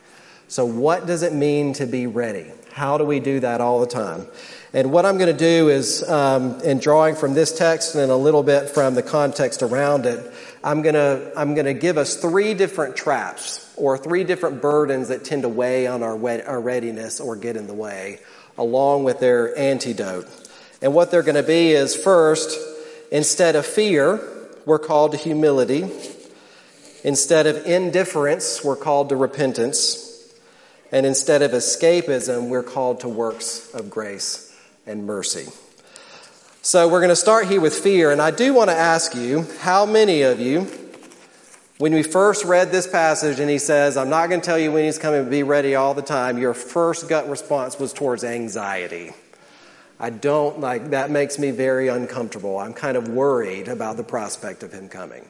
So, 0.47 0.65
what 0.65 1.07
does 1.07 1.23
it 1.23 1.33
mean 1.33 1.73
to 1.75 1.87
be 1.87 2.07
ready? 2.07 2.53
How 2.73 2.97
do 2.97 3.05
we 3.05 3.19
do 3.19 3.41
that 3.41 3.61
all 3.61 3.81
the 3.81 3.87
time? 3.87 4.27
And 4.75 4.93
what 4.93 5.07
I'm 5.07 5.17
going 5.17 5.35
to 5.35 5.39
do 5.39 5.71
is, 5.71 6.07
um, 6.07 6.61
in 6.61 6.79
drawing 6.79 7.15
from 7.15 7.33
this 7.33 7.57
text 7.57 7.95
and 7.95 8.13
a 8.13 8.17
little 8.17 8.43
bit 8.43 8.69
from 8.69 8.95
the 8.95 9.03
context 9.03 9.63
around 9.63 10.05
it, 10.05 10.31
I'm 10.63 10.83
going 10.83 10.95
to 10.95 11.33
I'm 11.37 11.55
going 11.55 11.65
to 11.65 11.75
give 11.75 11.97
us 11.97 12.17
three 12.17 12.53
different 12.53 12.95
traps 12.95 13.73
or 13.77 13.97
three 13.97 14.25
different 14.25 14.61
burdens 14.61 15.09
that 15.09 15.25
tend 15.25 15.43
to 15.43 15.49
weigh 15.49 15.87
on 15.87 16.03
our, 16.03 16.19
our 16.47 16.61
readiness 16.61 17.19
or 17.19 17.35
get 17.35 17.57
in 17.57 17.67
the 17.67 17.73
way, 17.73 18.21
along 18.59 19.05
with 19.05 19.21
their 19.21 19.57
antidote. 19.57 20.27
And 20.83 20.93
what 20.93 21.11
they're 21.11 21.23
going 21.23 21.37
to 21.37 21.43
be 21.43 21.71
is 21.73 21.97
first, 21.97 22.59
instead 23.11 23.57
of 23.57 23.65
fear, 23.65 24.21
we're 24.67 24.79
called 24.79 25.13
to 25.13 25.17
humility. 25.17 25.91
Instead 27.05 27.47
of 27.47 27.65
indifference, 27.65 28.63
we're 28.63 28.77
called 28.77 29.09
to 29.09 29.17
repentance. 29.17 30.05
And 30.93 31.07
instead 31.07 31.41
of 31.41 31.53
escapism, 31.53 32.49
we're 32.49 32.63
called 32.63 33.01
to 33.01 33.09
works 33.09 33.73
of 33.73 33.89
grace 33.89 34.48
and 34.89 35.07
mercy. 35.07 35.47
So 36.63 36.89
we're 36.89 37.01
going 37.01 37.11
to 37.11 37.17
start 37.17 37.47
here 37.47 37.61
with 37.61 37.75
fear. 37.75 38.11
And 38.11 38.21
I 38.21 38.31
do 38.31 38.53
want 38.53 38.71
to 38.71 38.77
ask 38.77 39.15
you 39.15 39.47
how 39.61 39.87
many 39.87 40.23
of 40.23 40.41
you, 40.41 40.67
when 41.79 41.93
we 41.95 42.03
first 42.03 42.45
read 42.45 42.73
this 42.73 42.87
passage 42.87 43.39
and 43.39 43.49
he 43.49 43.59
says, 43.59 43.97
I'm 43.97 44.11
not 44.11 44.29
going 44.29 44.41
to 44.41 44.45
tell 44.45 44.59
you 44.59 44.73
when 44.73 44.85
he's 44.85 44.99
coming, 44.99 45.31
be 45.31 45.45
ready 45.45 45.77
all 45.77 45.95
the 45.95 46.03
time, 46.03 46.37
your 46.37 46.55
first 46.55 47.09
gut 47.09 47.29
response 47.29 47.79
was 47.79 47.93
towards 47.93 48.25
anxiety. 48.25 49.13
I 50.01 50.11
don't 50.11 50.61
like 50.61 50.91
that 50.91 51.11
makes 51.11 51.39
me 51.39 51.51
very 51.51 51.89
uncomfortable. 51.89 52.59
I'm 52.59 52.75
kind 52.75 52.97
of 52.97 53.09
worried 53.09 53.69
about 53.69 53.97
the 53.97 54.05
prospect 54.05 54.63
of 54.63 54.73
him 54.73 54.89
coming. 54.89 55.25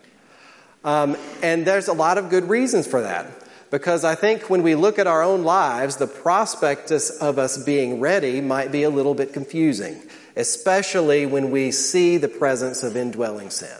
Um, 0.84 1.16
and 1.42 1.66
there's 1.66 1.88
a 1.88 1.92
lot 1.92 2.18
of 2.18 2.30
good 2.30 2.48
reasons 2.48 2.86
for 2.86 3.02
that. 3.02 3.26
Because 3.70 4.02
I 4.02 4.14
think 4.14 4.48
when 4.48 4.62
we 4.62 4.74
look 4.74 4.98
at 4.98 5.06
our 5.06 5.22
own 5.22 5.44
lives, 5.44 5.96
the 5.96 6.06
prospectus 6.06 7.10
of 7.10 7.38
us 7.38 7.62
being 7.62 8.00
ready 8.00 8.40
might 8.40 8.72
be 8.72 8.82
a 8.82 8.90
little 8.90 9.14
bit 9.14 9.34
confusing, 9.34 10.02
especially 10.36 11.26
when 11.26 11.50
we 11.50 11.70
see 11.70 12.16
the 12.16 12.28
presence 12.28 12.82
of 12.82 12.96
indwelling 12.96 13.50
sin. 13.50 13.76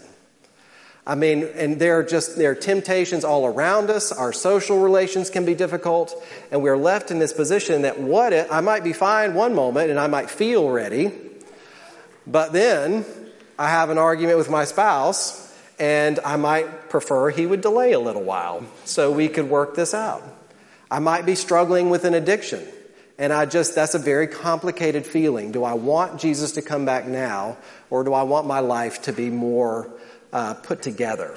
I 1.07 1.15
mean, 1.15 1.49
and 1.55 1.79
there 1.79 1.99
are 1.99 2.03
just 2.03 2.37
there 2.37 2.51
are 2.51 2.55
temptations 2.55 3.25
all 3.25 3.47
around 3.47 3.89
us. 3.89 4.13
Our 4.13 4.31
social 4.31 4.79
relations 4.79 5.31
can 5.31 5.47
be 5.47 5.55
difficult, 5.55 6.15
and 6.51 6.63
we're 6.63 6.77
left 6.77 7.11
in 7.11 7.19
this 7.19 7.33
position 7.33 7.83
that 7.83 7.99
what 7.99 8.35
it, 8.35 8.47
I 8.51 8.61
might 8.61 8.85
be 8.85 8.93
fine 8.93 9.33
one 9.33 9.55
moment 9.55 9.89
and 9.91 9.99
I 9.99 10.07
might 10.07 10.29
feel 10.29 10.69
ready, 10.69 11.11
but 12.27 12.53
then 12.53 13.07
I 13.59 13.71
have 13.71 13.89
an 13.89 13.97
argument 13.97 14.37
with 14.37 14.51
my 14.51 14.67
spouse 14.67 15.48
and 15.79 16.19
I 16.21 16.37
might 16.37 16.89
prefer 16.89 17.31
he 17.31 17.47
would 17.47 17.61
delay 17.61 17.93
a 17.93 18.01
little 18.01 18.23
while 18.23 18.65
so 18.85 19.13
we 19.13 19.29
could 19.29 19.49
work 19.49 19.75
this 19.75 19.95
out. 19.95 20.23
I 20.91 20.99
might 20.99 21.27
be 21.27 21.35
struggling 21.35 21.91
with 21.91 22.05
an 22.05 22.15
addiction, 22.15 22.67
and 23.19 23.33
I 23.33 23.47
just, 23.47 23.75
that's 23.75 23.95
a 23.95 23.99
very 23.99 24.27
complicated 24.27 25.07
feeling. 25.07 25.53
Do 25.53 25.65
I 25.65 25.75
want 25.75 26.21
Jesus 26.21 26.53
to 26.53 26.63
come 26.63 26.85
back 26.85 27.07
now, 27.07 27.59
or 27.91 28.05
do 28.05 28.15
I 28.15 28.23
want 28.23 28.47
my 28.47 28.61
life 28.61 29.03
to 29.03 29.13
be 29.13 29.31
more 29.31 29.91
uh, 30.33 30.55
put 30.55 30.83
together 30.83 31.37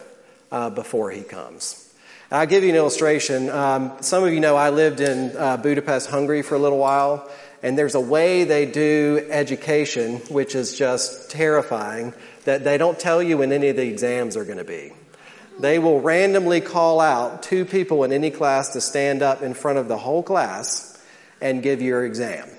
uh, 0.52 0.70
before 0.70 1.12
he 1.12 1.22
comes? 1.22 1.88
I'll 2.34 2.48
give 2.48 2.64
you 2.64 2.70
an 2.70 2.78
illustration. 2.78 3.50
Um, 3.50 3.92
some 4.00 4.24
of 4.24 4.32
you 4.32 4.40
know 4.40 4.56
I 4.56 4.70
lived 4.70 5.02
in 5.02 5.36
uh, 5.36 5.58
Budapest, 5.58 6.10
Hungary 6.10 6.44
for 6.44 6.56
a 6.56 6.60
little 6.60 6.78
while, 6.78 7.30
and 7.62 7.78
there's 7.78 7.96
a 7.96 8.00
way 8.00 8.46
they 8.46 8.66
do 8.66 9.28
education 9.30 10.16
which 10.30 10.56
is 10.56 10.78
just 10.78 11.30
terrifying 11.30 12.14
that 12.46 12.64
they 12.64 12.78
don't 12.78 13.00
tell 13.00 13.22
you 13.22 13.38
when 13.38 13.52
any 13.52 13.70
of 13.70 13.76
the 13.76 13.88
exams 13.88 14.36
are 14.36 14.46
going 14.46 14.58
to 14.58 14.64
be. 14.64 14.94
They 15.60 15.80
will 15.80 16.02
randomly 16.02 16.62
call 16.62 17.00
out 17.00 17.44
two 17.44 17.66
people 17.66 18.04
in 18.04 18.12
any 18.12 18.32
class 18.32 18.74
to 18.74 18.82
stand 18.82 19.22
up 19.22 19.42
in 19.42 19.54
front 19.54 19.78
of 19.78 19.88
the 19.88 19.98
whole 19.98 20.24
class 20.24 21.00
and 21.42 21.62
give 21.62 21.82
your 21.82 22.06
exam. 22.06 22.50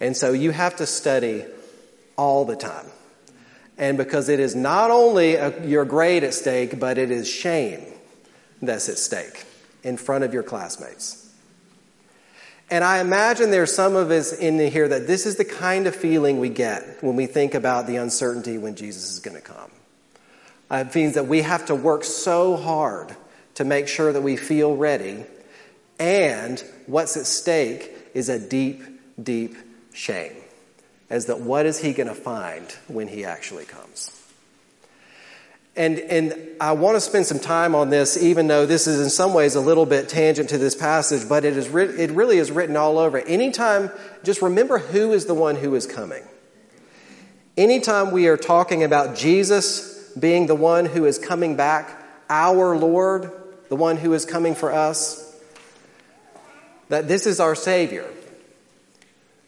And 0.00 0.16
so 0.16 0.32
you 0.32 0.50
have 0.50 0.76
to 0.76 0.86
study 0.86 1.44
all 2.16 2.44
the 2.44 2.56
time. 2.56 2.86
And 3.76 3.98
because 3.98 4.28
it 4.28 4.40
is 4.40 4.54
not 4.54 4.90
only 4.90 5.34
a, 5.34 5.66
your 5.66 5.84
grade 5.84 6.24
at 6.24 6.34
stake, 6.34 6.78
but 6.78 6.96
it 6.96 7.10
is 7.10 7.28
shame 7.28 7.84
that's 8.62 8.88
at 8.88 8.98
stake 8.98 9.44
in 9.82 9.96
front 9.96 10.24
of 10.24 10.32
your 10.32 10.42
classmates. 10.42 11.23
And 12.70 12.82
I 12.82 13.00
imagine 13.00 13.50
there's 13.50 13.74
some 13.74 13.94
of 13.94 14.10
us 14.10 14.32
in 14.32 14.58
here 14.58 14.88
that 14.88 15.06
this 15.06 15.26
is 15.26 15.36
the 15.36 15.44
kind 15.44 15.86
of 15.86 15.94
feeling 15.94 16.40
we 16.40 16.48
get 16.48 17.02
when 17.02 17.16
we 17.16 17.26
think 17.26 17.54
about 17.54 17.86
the 17.86 17.96
uncertainty 17.96 18.58
when 18.58 18.74
Jesus 18.74 19.10
is 19.10 19.20
going 19.20 19.36
to 19.36 19.42
come. 19.42 19.70
Uh, 20.70 20.84
it 20.88 20.94
means 20.94 21.14
that 21.14 21.26
we 21.26 21.42
have 21.42 21.66
to 21.66 21.74
work 21.74 22.04
so 22.04 22.56
hard 22.56 23.14
to 23.54 23.64
make 23.64 23.86
sure 23.86 24.12
that 24.12 24.22
we 24.22 24.36
feel 24.36 24.74
ready. 24.74 25.24
And 25.98 26.62
what's 26.86 27.16
at 27.16 27.26
stake 27.26 27.92
is 28.14 28.28
a 28.28 28.38
deep, 28.38 28.82
deep 29.22 29.56
shame 29.92 30.34
as 31.10 31.26
that 31.26 31.40
what 31.40 31.66
is 31.66 31.78
he 31.78 31.92
going 31.92 32.08
to 32.08 32.14
find 32.14 32.70
when 32.88 33.08
he 33.08 33.24
actually 33.24 33.66
comes? 33.66 34.23
And, 35.76 35.98
and 35.98 36.34
I 36.60 36.72
want 36.72 36.96
to 36.96 37.00
spend 37.00 37.26
some 37.26 37.40
time 37.40 37.74
on 37.74 37.90
this, 37.90 38.16
even 38.22 38.46
though 38.46 38.64
this 38.64 38.86
is 38.86 39.00
in 39.00 39.10
some 39.10 39.34
ways 39.34 39.56
a 39.56 39.60
little 39.60 39.86
bit 39.86 40.08
tangent 40.08 40.50
to 40.50 40.58
this 40.58 40.74
passage, 40.74 41.28
but 41.28 41.44
it, 41.44 41.56
is 41.56 41.66
it 41.66 42.10
really 42.12 42.38
is 42.38 42.52
written 42.52 42.76
all 42.76 42.98
over. 42.98 43.18
Anytime, 43.18 43.90
just 44.22 44.40
remember 44.40 44.78
who 44.78 45.12
is 45.12 45.26
the 45.26 45.34
one 45.34 45.56
who 45.56 45.74
is 45.74 45.86
coming. 45.86 46.22
Anytime 47.56 48.12
we 48.12 48.28
are 48.28 48.36
talking 48.36 48.84
about 48.84 49.16
Jesus 49.16 50.12
being 50.18 50.46
the 50.46 50.54
one 50.54 50.86
who 50.86 51.06
is 51.06 51.18
coming 51.18 51.56
back, 51.56 52.00
our 52.30 52.76
Lord, 52.76 53.30
the 53.68 53.76
one 53.76 53.96
who 53.96 54.12
is 54.12 54.24
coming 54.24 54.54
for 54.54 54.72
us, 54.72 55.36
that 56.88 57.08
this 57.08 57.26
is 57.26 57.40
our 57.40 57.54
Savior 57.54 58.08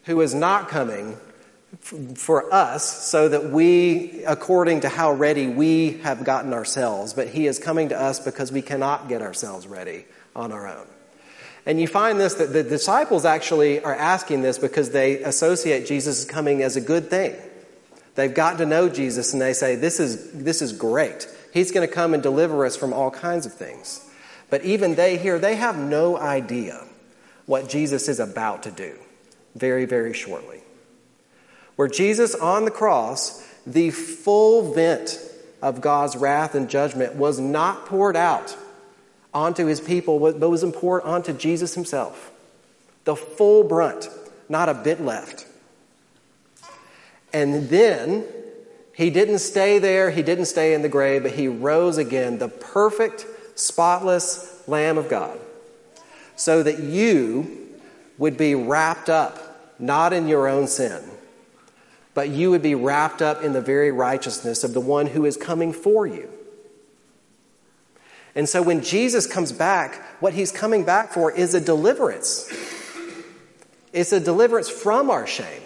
who 0.04 0.21
is 0.21 0.35
not 0.35 0.68
coming 0.68 1.16
for 2.14 2.52
us 2.52 3.06
so 3.06 3.28
that 3.28 3.50
we, 3.50 4.25
according 4.25 4.80
to 4.80 4.88
how 4.88 5.12
ready 5.12 5.49
we 5.49 5.99
have 5.99 6.25
gotten 6.25 6.52
ourselves, 6.52 7.12
but 7.12 7.28
He 7.28 7.46
is 7.46 7.58
coming 7.58 7.88
to 7.90 8.00
us 8.00 8.20
because 8.20 8.52
we 8.52 8.62
cannot 8.62 9.08
get 9.08 9.23
ourselves 9.23 9.66
ready 9.66 10.04
on 10.35 10.52
our 10.52 10.68
own. 10.68 10.87
And 11.66 11.80
you 11.80 11.88
find 11.88 12.20
this 12.20 12.35
that 12.35 12.52
the 12.52 12.62
disciples 12.62 13.25
actually 13.25 13.82
are 13.82 13.94
asking 13.94 14.42
this 14.42 14.58
because 14.58 14.90
they 14.90 15.23
associate 15.23 15.87
Jesus 15.87 16.25
coming 16.25 16.62
as 16.62 16.76
a 16.76 16.80
good 16.80 17.11
thing. 17.11 17.35
They've 18.14 18.32
gotten 18.32 18.58
to 18.58 18.66
know 18.66 18.88
Jesus 18.88 19.32
and 19.32 19.42
they 19.42 19.52
say, 19.52 19.75
This 19.75 19.99
is, 20.00 20.32
this 20.32 20.62
is 20.62 20.73
great. 20.73 21.28
He's 21.52 21.73
going 21.73 21.87
to 21.87 21.92
come 21.92 22.14
and 22.14 22.23
deliver 22.23 22.64
us 22.64 22.76
from 22.76 22.92
all 22.92 23.11
kinds 23.11 23.44
of 23.44 23.52
things. 23.52 24.08
But 24.49 24.64
even 24.64 24.94
they 24.94 25.18
here, 25.18 25.38
they 25.38 25.56
have 25.56 25.76
no 25.76 26.16
idea 26.16 26.85
what 27.46 27.68
Jesus 27.68 28.08
is 28.08 28.20
about 28.20 28.62
to 28.62 28.70
do 28.70 28.94
very, 29.56 29.85
very 29.85 30.12
shortly 30.12 30.62
where 31.76 31.88
Jesus 31.88 32.35
on 32.35 32.64
the 32.64 32.71
cross, 32.71 33.47
the 33.66 33.90
full 33.90 34.73
vent 34.73 35.18
of 35.62 35.80
God's 35.80 36.16
wrath 36.16 36.54
and 36.54 36.68
judgment 36.68 37.14
was 37.14 37.38
not 37.38 37.87
poured 37.87 38.16
out 38.16 38.56
onto 39.33 39.66
his 39.66 39.80
people, 39.80 40.18
but 40.18 40.49
was 40.49 40.64
poured 40.73 41.02
onto 41.02 41.33
Jesus 41.33 41.75
himself. 41.75 42.33
The 43.04 43.14
full 43.14 43.64
brunt, 43.64 44.09
not 44.49 44.68
a 44.68 44.75
bit 44.75 45.00
left. 45.00 45.47
And 47.33 47.68
then 47.68 48.25
he 48.95 49.11
didn't 49.11 49.40
stay 49.40 49.78
there, 49.78 50.11
he 50.11 50.23
didn't 50.23 50.47
stay 50.47 50.73
in 50.73 50.80
the 50.80 50.88
grave, 50.88 51.23
but 51.23 51.33
he 51.33 51.49
rose 51.49 51.99
again, 51.99 52.38
the 52.38 52.49
perfect, 52.49 53.26
spotless 53.54 54.66
Lamb 54.66 54.97
of 54.97 55.09
God, 55.11 55.38
so 56.35 56.62
that 56.62 56.78
you 56.78 57.68
would 58.16 58.38
be 58.38 58.54
wrapped 58.54 59.11
up 59.11 59.78
not 59.78 60.14
in 60.14 60.26
your 60.26 60.49
own 60.49 60.66
sin 60.66 61.02
but 62.16 62.30
you 62.30 62.50
would 62.50 62.62
be 62.62 62.75
wrapped 62.75 63.20
up 63.20 63.42
in 63.42 63.52
the 63.52 63.61
very 63.61 63.92
righteousness 63.92 64.64
of 64.64 64.73
the 64.73 64.80
one 64.80 65.06
who 65.06 65.26
is 65.26 65.37
coming 65.37 65.70
for 65.70 66.06
you. 66.06 66.30
And 68.35 68.49
so 68.49 68.62
when 68.62 68.82
Jesus 68.82 69.26
comes 69.26 69.52
back, 69.52 70.02
what 70.20 70.32
he's 70.32 70.50
coming 70.50 70.85
back 70.85 71.12
for 71.12 71.30
is 71.30 71.52
a 71.52 71.61
deliverance. 71.61 72.50
It's 73.92 74.12
a 74.12 74.20
deliverance 74.20 74.70
from 74.70 75.11
our 75.11 75.26
shame. 75.26 75.61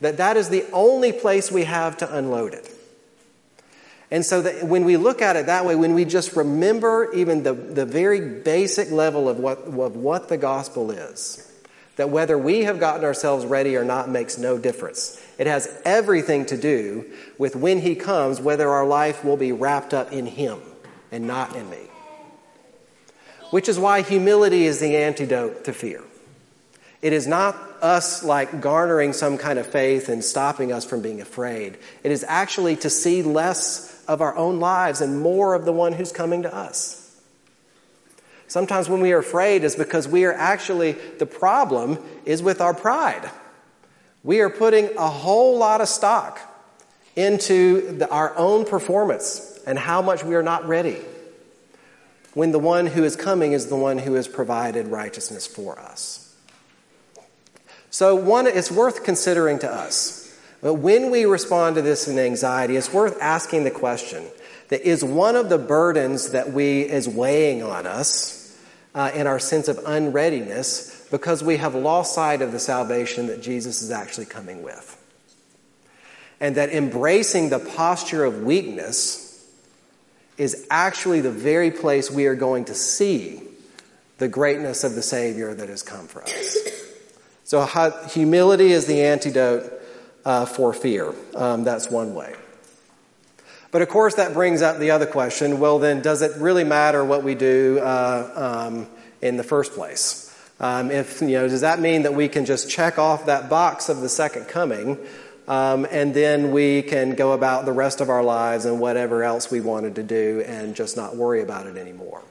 That 0.00 0.18
that 0.18 0.36
is 0.36 0.48
the 0.48 0.64
only 0.72 1.10
place 1.10 1.50
we 1.50 1.64
have 1.64 1.96
to 1.98 2.16
unload 2.16 2.54
it. 2.54 2.70
And 4.12 4.24
so 4.24 4.42
that 4.42 4.62
when 4.62 4.84
we 4.84 4.96
look 4.96 5.20
at 5.20 5.34
it 5.34 5.46
that 5.46 5.66
way, 5.66 5.74
when 5.74 5.94
we 5.94 6.04
just 6.04 6.36
remember 6.36 7.12
even 7.14 7.42
the, 7.42 7.52
the 7.52 7.84
very 7.84 8.20
basic 8.42 8.92
level 8.92 9.28
of 9.28 9.40
what, 9.40 9.58
of 9.58 9.96
what 9.96 10.28
the 10.28 10.36
gospel 10.36 10.92
is, 10.92 11.52
that 11.96 12.10
whether 12.10 12.38
we 12.38 12.60
have 12.60 12.78
gotten 12.78 13.04
ourselves 13.04 13.44
ready 13.44 13.76
or 13.76 13.84
not 13.84 14.08
makes 14.08 14.38
no 14.38 14.56
difference. 14.56 15.20
It 15.38 15.46
has 15.46 15.80
everything 15.84 16.46
to 16.46 16.56
do 16.56 17.06
with 17.38 17.54
when 17.56 17.80
He 17.80 17.94
comes, 17.94 18.40
whether 18.40 18.68
our 18.68 18.86
life 18.86 19.24
will 19.24 19.36
be 19.36 19.52
wrapped 19.52 19.94
up 19.94 20.12
in 20.12 20.26
Him 20.26 20.60
and 21.10 21.26
not 21.26 21.56
in 21.56 21.70
me. 21.70 21.88
Which 23.50 23.68
is 23.68 23.78
why 23.78 24.02
humility 24.02 24.66
is 24.66 24.80
the 24.80 24.96
antidote 24.96 25.64
to 25.64 25.72
fear. 25.72 26.02
It 27.00 27.12
is 27.12 27.26
not 27.26 27.54
us 27.80 28.24
like 28.24 28.60
garnering 28.60 29.12
some 29.12 29.38
kind 29.38 29.58
of 29.58 29.66
faith 29.66 30.08
and 30.08 30.24
stopping 30.24 30.72
us 30.72 30.84
from 30.84 31.00
being 31.00 31.20
afraid. 31.20 31.78
It 32.02 32.10
is 32.10 32.24
actually 32.26 32.74
to 32.76 32.90
see 32.90 33.22
less 33.22 34.04
of 34.08 34.20
our 34.20 34.36
own 34.36 34.58
lives 34.58 35.00
and 35.00 35.20
more 35.20 35.54
of 35.54 35.64
the 35.64 35.72
one 35.72 35.92
who's 35.92 36.10
coming 36.10 36.42
to 36.42 36.54
us. 36.54 37.04
Sometimes 38.48 38.88
when 38.88 39.00
we 39.00 39.12
are 39.12 39.18
afraid 39.18 39.62
is 39.62 39.76
because 39.76 40.08
we 40.08 40.24
are 40.24 40.32
actually, 40.32 40.92
the 40.92 41.26
problem 41.26 41.98
is 42.24 42.42
with 42.42 42.60
our 42.60 42.74
pride. 42.74 43.30
We 44.28 44.42
are 44.42 44.50
putting 44.50 44.94
a 44.98 45.08
whole 45.08 45.56
lot 45.56 45.80
of 45.80 45.88
stock 45.88 46.38
into 47.16 47.96
the, 47.96 48.10
our 48.10 48.36
own 48.36 48.66
performance 48.66 49.58
and 49.66 49.78
how 49.78 50.02
much 50.02 50.22
we 50.22 50.34
are 50.34 50.42
not 50.42 50.68
ready 50.68 50.98
when 52.34 52.52
the 52.52 52.58
one 52.58 52.88
who 52.88 53.04
is 53.04 53.16
coming 53.16 53.52
is 53.52 53.68
the 53.68 53.76
one 53.76 53.96
who 53.96 54.12
has 54.12 54.28
provided 54.28 54.88
righteousness 54.88 55.46
for 55.46 55.78
us. 55.78 56.36
So, 57.88 58.14
one, 58.16 58.46
it's 58.46 58.70
worth 58.70 59.02
considering 59.02 59.60
to 59.60 59.72
us. 59.72 60.38
But 60.60 60.74
when 60.74 61.10
we 61.10 61.24
respond 61.24 61.76
to 61.76 61.82
this 61.82 62.06
in 62.06 62.18
anxiety, 62.18 62.76
it's 62.76 62.92
worth 62.92 63.16
asking 63.22 63.64
the 63.64 63.70
question 63.70 64.26
that 64.68 64.86
is 64.86 65.02
one 65.02 65.36
of 65.36 65.48
the 65.48 65.56
burdens 65.56 66.32
that 66.32 66.52
we 66.52 66.82
is 66.82 67.08
weighing 67.08 67.62
on 67.62 67.86
us 67.86 68.54
uh, 68.94 69.10
in 69.14 69.26
our 69.26 69.38
sense 69.38 69.68
of 69.68 69.80
unreadiness 69.86 70.97
because 71.10 71.42
we 71.42 71.56
have 71.56 71.74
lost 71.74 72.14
sight 72.14 72.42
of 72.42 72.52
the 72.52 72.58
salvation 72.58 73.28
that 73.28 73.42
Jesus 73.42 73.82
is 73.82 73.90
actually 73.90 74.26
coming 74.26 74.62
with. 74.62 74.94
And 76.40 76.56
that 76.56 76.70
embracing 76.70 77.50
the 77.50 77.58
posture 77.58 78.24
of 78.24 78.42
weakness 78.42 79.24
is 80.36 80.66
actually 80.70 81.20
the 81.20 81.32
very 81.32 81.70
place 81.70 82.10
we 82.10 82.26
are 82.26 82.36
going 82.36 82.66
to 82.66 82.74
see 82.74 83.42
the 84.18 84.28
greatness 84.28 84.84
of 84.84 84.94
the 84.94 85.02
Savior 85.02 85.54
that 85.54 85.68
has 85.68 85.82
come 85.82 86.06
for 86.06 86.22
us. 86.22 86.58
So, 87.44 87.64
humility 88.10 88.72
is 88.72 88.86
the 88.86 89.02
antidote 89.02 89.72
uh, 90.24 90.44
for 90.44 90.72
fear. 90.72 91.14
Um, 91.34 91.64
that's 91.64 91.90
one 91.90 92.14
way. 92.14 92.34
But 93.70 93.82
of 93.82 93.88
course, 93.88 94.14
that 94.14 94.32
brings 94.32 94.62
up 94.62 94.78
the 94.78 94.90
other 94.90 95.06
question 95.06 95.58
well, 95.58 95.78
then, 95.78 96.02
does 96.02 96.22
it 96.22 96.32
really 96.40 96.64
matter 96.64 97.04
what 97.04 97.22
we 97.22 97.34
do 97.34 97.78
uh, 97.80 98.66
um, 98.68 98.86
in 99.20 99.36
the 99.36 99.44
first 99.44 99.72
place? 99.72 100.27
Um, 100.60 100.90
if, 100.90 101.20
you 101.20 101.28
know, 101.28 101.48
does 101.48 101.60
that 101.60 101.80
mean 101.80 102.02
that 102.02 102.14
we 102.14 102.28
can 102.28 102.44
just 102.44 102.68
check 102.68 102.98
off 102.98 103.26
that 103.26 103.48
box 103.48 103.88
of 103.88 104.00
the 104.00 104.08
second 104.08 104.48
coming 104.48 104.98
um, 105.46 105.86
and 105.90 106.12
then 106.12 106.50
we 106.50 106.82
can 106.82 107.14
go 107.14 107.32
about 107.32 107.64
the 107.64 107.72
rest 107.72 108.00
of 108.00 108.10
our 108.10 108.22
lives 108.22 108.64
and 108.64 108.80
whatever 108.80 109.22
else 109.22 109.50
we 109.50 109.60
wanted 109.60 109.94
to 109.94 110.02
do 110.02 110.42
and 110.46 110.74
just 110.74 110.96
not 110.96 111.16
worry 111.16 111.42
about 111.42 111.66
it 111.66 111.76
anymore? 111.76 112.22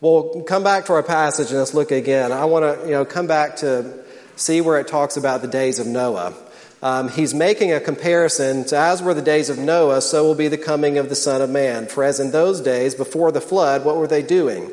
Well, 0.00 0.42
come 0.46 0.64
back 0.64 0.86
to 0.86 0.94
our 0.94 1.02
passage 1.02 1.50
and 1.50 1.58
let's 1.58 1.74
look 1.74 1.92
again. 1.92 2.32
I 2.32 2.46
want 2.46 2.80
to, 2.80 2.86
you 2.86 2.92
know, 2.92 3.04
come 3.04 3.26
back 3.26 3.56
to 3.56 4.02
see 4.36 4.60
where 4.60 4.80
it 4.80 4.88
talks 4.88 5.16
about 5.16 5.42
the 5.42 5.48
days 5.48 5.78
of 5.78 5.86
Noah 5.86 6.34
um, 6.82 7.08
he's 7.08 7.32
making 7.32 7.72
a 7.72 7.78
comparison 7.78 8.64
to 8.64 8.76
as 8.76 9.00
were 9.00 9.14
the 9.14 9.22
days 9.22 9.50
of 9.50 9.58
Noah, 9.58 10.02
so 10.02 10.24
will 10.24 10.34
be 10.34 10.48
the 10.48 10.58
coming 10.58 10.98
of 10.98 11.08
the 11.08 11.14
Son 11.14 11.40
of 11.40 11.48
Man. 11.48 11.86
For 11.86 12.02
as 12.02 12.18
in 12.18 12.32
those 12.32 12.60
days 12.60 12.96
before 12.96 13.30
the 13.30 13.40
flood, 13.40 13.84
what 13.84 13.96
were 13.96 14.08
they 14.08 14.22
doing? 14.22 14.72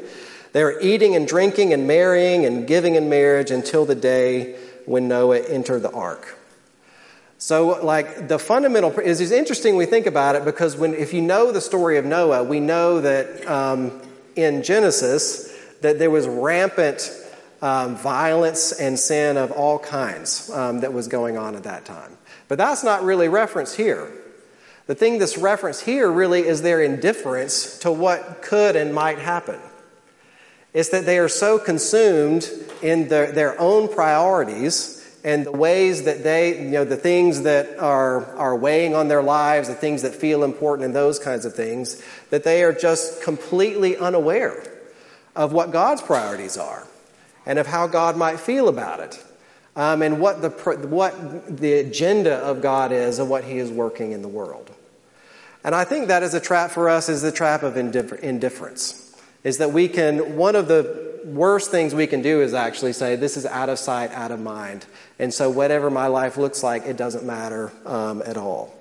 They 0.52 0.64
were 0.64 0.80
eating 0.82 1.16
and 1.16 1.28
drinking 1.28 1.74
and 1.74 1.88
marrying 1.88 2.46
and 2.46 2.68
giving 2.68 2.96
in 2.96 3.10
marriage 3.10 3.52
until 3.52 3.86
the 3.86 3.96
day 3.96 4.58
when 4.86 5.08
Noah 5.08 5.40
entered 5.40 5.82
the 5.82 5.92
ark. 5.92 6.38
So, 7.38 7.84
like, 7.86 8.28
the 8.28 8.38
fundamental 8.38 8.92
is, 9.00 9.32
interesting 9.32 9.78
we 9.78 9.86
think 9.86 10.08
about 10.08 10.36
it 10.36 10.44
because 10.44 10.76
when, 10.76 10.94
if 10.94 11.14
you 11.14 11.22
know 11.22 11.52
the 11.54 11.62
story 11.62 11.98
of 11.98 12.04
Noah, 12.04 12.44
we 12.44 12.60
know 12.60 13.00
that 13.00 13.48
um, 13.48 14.02
in 14.36 14.62
Genesis 14.62 15.56
that 15.82 16.00
there 16.00 16.12
was 16.12 16.28
rampant 16.28 17.10
um, 17.62 17.96
violence 17.96 18.74
and 18.74 19.00
sin 19.00 19.38
of 19.38 19.52
all 19.52 19.80
kinds 19.80 20.50
um, 20.50 20.82
that 20.82 20.92
was 20.92 21.08
going 21.08 21.38
on 21.38 21.56
at 21.56 21.64
that 21.64 21.86
time. 21.86 22.18
But 22.50 22.58
that's 22.58 22.84
not 22.84 23.04
really 23.04 23.30
referenced 23.30 23.78
here. 23.78 24.12
The 24.88 24.96
thing 24.96 25.20
that's 25.20 25.38
referenced 25.38 25.86
here 25.86 26.12
really 26.12 26.42
is 26.42 26.62
their 26.62 26.82
indifference 26.82 27.78
to 27.80 27.92
what 27.92 28.42
could 28.42 28.76
and 28.76 28.94
might 28.94 29.20
happen. 29.20 29.60
It's 30.74 30.90
that 30.90 31.06
they 31.06 31.18
are 31.20 31.30
so 31.30 31.58
consumed 31.58 32.50
in 32.82 33.08
their, 33.08 33.32
their 33.32 33.60
own 33.60 33.88
priorities 33.88 34.96
and 35.24 35.46
the 35.46 35.52
ways 35.52 36.04
that 36.04 36.24
they, 36.24 36.62
you 36.62 36.70
know, 36.70 36.86
the 36.86 36.96
things 36.96 37.42
that 37.42 37.78
are, 37.80 38.26
are 38.38 38.56
weighing 38.56 38.96
on 38.96 39.08
their 39.08 39.22
lives, 39.22 39.68
the 39.68 39.74
things 39.74 40.04
that 40.04 40.16
feel 40.16 40.44
important, 40.44 40.86
and 40.86 40.96
those 40.96 41.20
kinds 41.20 41.46
of 41.46 41.54
things, 41.54 42.02
that 42.30 42.44
they 42.44 42.64
are 42.64 42.72
just 42.72 43.22
completely 43.22 43.98
unaware 43.98 44.64
of 45.36 45.52
what 45.52 45.72
God's 45.72 46.02
priorities 46.02 46.58
are 46.58 46.88
and 47.46 47.60
of 47.60 47.68
how 47.68 47.88
God 47.88 48.16
might 48.16 48.40
feel 48.40 48.70
about 48.70 49.00
it. 49.00 49.24
Um, 49.76 50.02
and 50.02 50.20
what 50.20 50.42
the, 50.42 50.50
what 50.88 51.58
the 51.58 51.74
agenda 51.74 52.36
of 52.38 52.62
God 52.62 52.92
is 52.92 53.20
and 53.20 53.30
what 53.30 53.44
He 53.46 53.60
is 53.60 53.72
working 53.72 54.12
in 54.12 54.22
the 54.22 54.28
world. 54.28 54.70
And 55.64 55.74
I 55.74 55.86
think 55.86 56.08
that 56.08 56.24
is 56.24 56.34
a 56.34 56.40
trap 56.40 56.72
for 56.72 56.90
us 56.90 57.08
is 57.08 57.22
the 57.22 57.32
trap 57.32 57.64
of 57.64 57.78
indifference. 57.78 59.09
Is 59.44 59.60
that 59.60 59.72
we 59.72 59.88
can, 59.88 60.36
one 60.36 60.56
of 60.56 60.68
the 60.68 61.22
worst 61.26 61.72
things 61.72 61.94
we 61.96 62.08
can 62.08 62.22
do 62.22 62.42
is 62.42 62.54
actually 62.54 62.94
say, 62.94 63.16
this 63.16 63.38
is 63.38 63.46
out 63.46 63.70
of 63.70 63.80
sight, 63.80 64.12
out 64.12 64.32
of 64.32 64.40
mind. 64.40 64.86
And 65.18 65.34
so 65.34 65.50
whatever 65.50 65.90
my 65.90 66.08
life 66.08 66.38
looks 66.38 66.64
like, 66.64 66.86
it 66.86 66.98
doesn't 66.98 67.26
matter 67.26 67.72
um, 67.86 68.22
at 68.26 68.38
all. 68.38 68.76